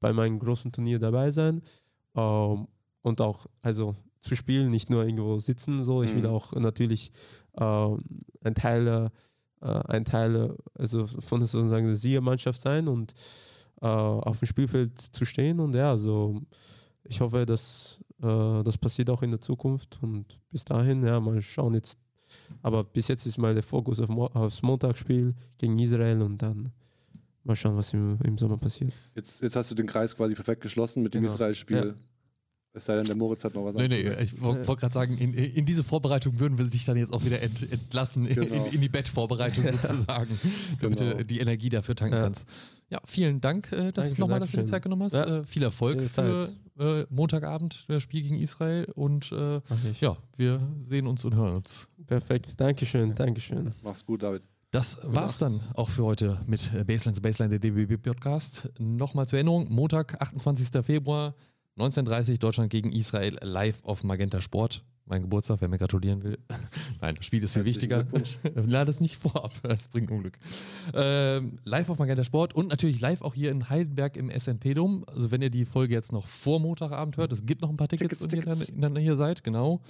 [0.00, 1.62] bei meinem großen Turnier dabei sein
[2.14, 2.68] ähm,
[3.02, 5.82] und auch also zu spielen, nicht nur irgendwo sitzen.
[5.84, 6.28] So, ich will Mhm.
[6.28, 7.10] auch natürlich
[7.64, 9.10] ein Teil,
[9.60, 13.14] äh, ein Teil, äh, also von sozusagen der Siegermannschaft sein und
[13.80, 15.60] äh, auf dem Spielfeld zu stehen.
[15.60, 16.42] Und ja, so
[17.04, 19.98] ich hoffe, dass äh, das passiert auch in der Zukunft.
[20.02, 21.98] Und bis dahin, ja, mal schauen jetzt.
[22.62, 26.70] Aber bis jetzt ist mal der Fokus auf aufs Montagsspiel gegen Israel und dann
[27.44, 28.92] mal schauen, was im, im Sommer passiert.
[29.14, 31.32] Jetzt, jetzt hast du den Kreis quasi perfekt geschlossen mit dem Genau.
[31.32, 31.86] Israel-Spiel.
[31.86, 31.94] Ja.
[32.74, 35.16] Es sei denn, der Moritz hat noch was Nee, nee, ich wollte wollt gerade sagen,
[35.18, 38.66] in, in diese Vorbereitung würden wir dich dann jetzt auch wieder ent, entlassen, in, Genau.
[38.66, 40.38] in, in die Bettvorbereitung sozusagen,
[40.80, 41.16] damit Genau.
[41.16, 42.22] du die Energie dafür tanken Ja.
[42.22, 42.46] kannst.
[42.90, 44.66] Ja, vielen Dank, äh, dass Dankeschön, nochmal, du dir Dankeschön.
[44.66, 45.12] Zeit genommen hast.
[45.14, 45.38] Ja.
[45.40, 46.48] Äh, viel Erfolg für
[46.78, 49.60] äh, Montagabend, das Spiel gegen Israel und äh,
[50.00, 51.88] ja, wir sehen uns und hören uns.
[52.06, 52.58] Perfekt.
[52.60, 53.72] Dankeschön, Dankeschön.
[53.82, 54.42] Mach's gut, David.
[54.70, 58.70] Das war's dann auch für heute mit Baseline zu Baseline, der DBB Podcast.
[58.78, 60.68] Nochmal zur Erinnerung: Montag, 28.
[60.84, 61.34] Februar,
[61.78, 64.82] 19.30 Deutschland gegen Israel, live auf Magenta Sport.
[65.08, 66.38] Mein Geburtstag, wer mir gratulieren will.
[67.00, 68.06] Nein, das Spiel ist viel wichtiger.
[68.54, 70.38] Lade es nicht vorab, das bringt Unglück.
[70.94, 75.04] Ähm, live auf Magenta Sport und natürlich live auch hier in Heidelberg im SNP-Dom.
[75.06, 77.88] Also, wenn ihr die Folge jetzt noch vor Montagabend hört, es gibt noch ein paar
[77.88, 78.72] Tickets, Tickets, wenn ihr Tickets.
[78.80, 79.80] dann, dann hier seid, genau.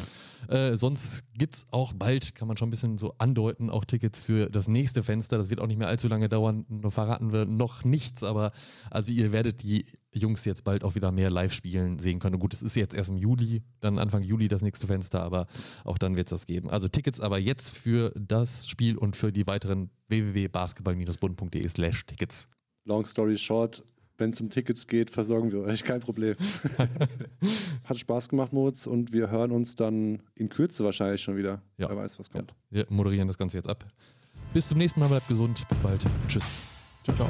[0.46, 4.22] Äh, sonst gibt es auch bald, kann man schon ein bisschen so andeuten, auch Tickets
[4.22, 5.38] für das nächste Fenster.
[5.38, 6.64] Das wird auch nicht mehr allzu lange dauern.
[6.68, 8.52] Nur verraten wir noch nichts, aber
[8.90, 12.38] also ihr werdet die Jungs jetzt bald auch wieder mehr live spielen sehen können.
[12.38, 15.46] Gut, es ist jetzt erst im Juli, dann Anfang Juli das nächste Fenster, aber
[15.84, 16.70] auch dann wird es das geben.
[16.70, 22.48] Also Tickets aber jetzt für das Spiel und für die weiteren www.basketball-bund.de slash Tickets.
[22.84, 23.84] Long story short,
[24.18, 26.36] wenn es um Tickets geht, versorgen wir euch, kein Problem.
[27.84, 31.62] Hat Spaß gemacht, Moritz, und wir hören uns dann in Kürze wahrscheinlich schon wieder.
[31.76, 31.88] Ja.
[31.88, 32.54] Wer weiß, was kommt.
[32.70, 33.86] Wir moderieren das Ganze jetzt ab.
[34.52, 36.04] Bis zum nächsten Mal, bleibt gesund, bis bald.
[36.28, 36.62] Tschüss.
[37.04, 37.28] Ciao, ciao.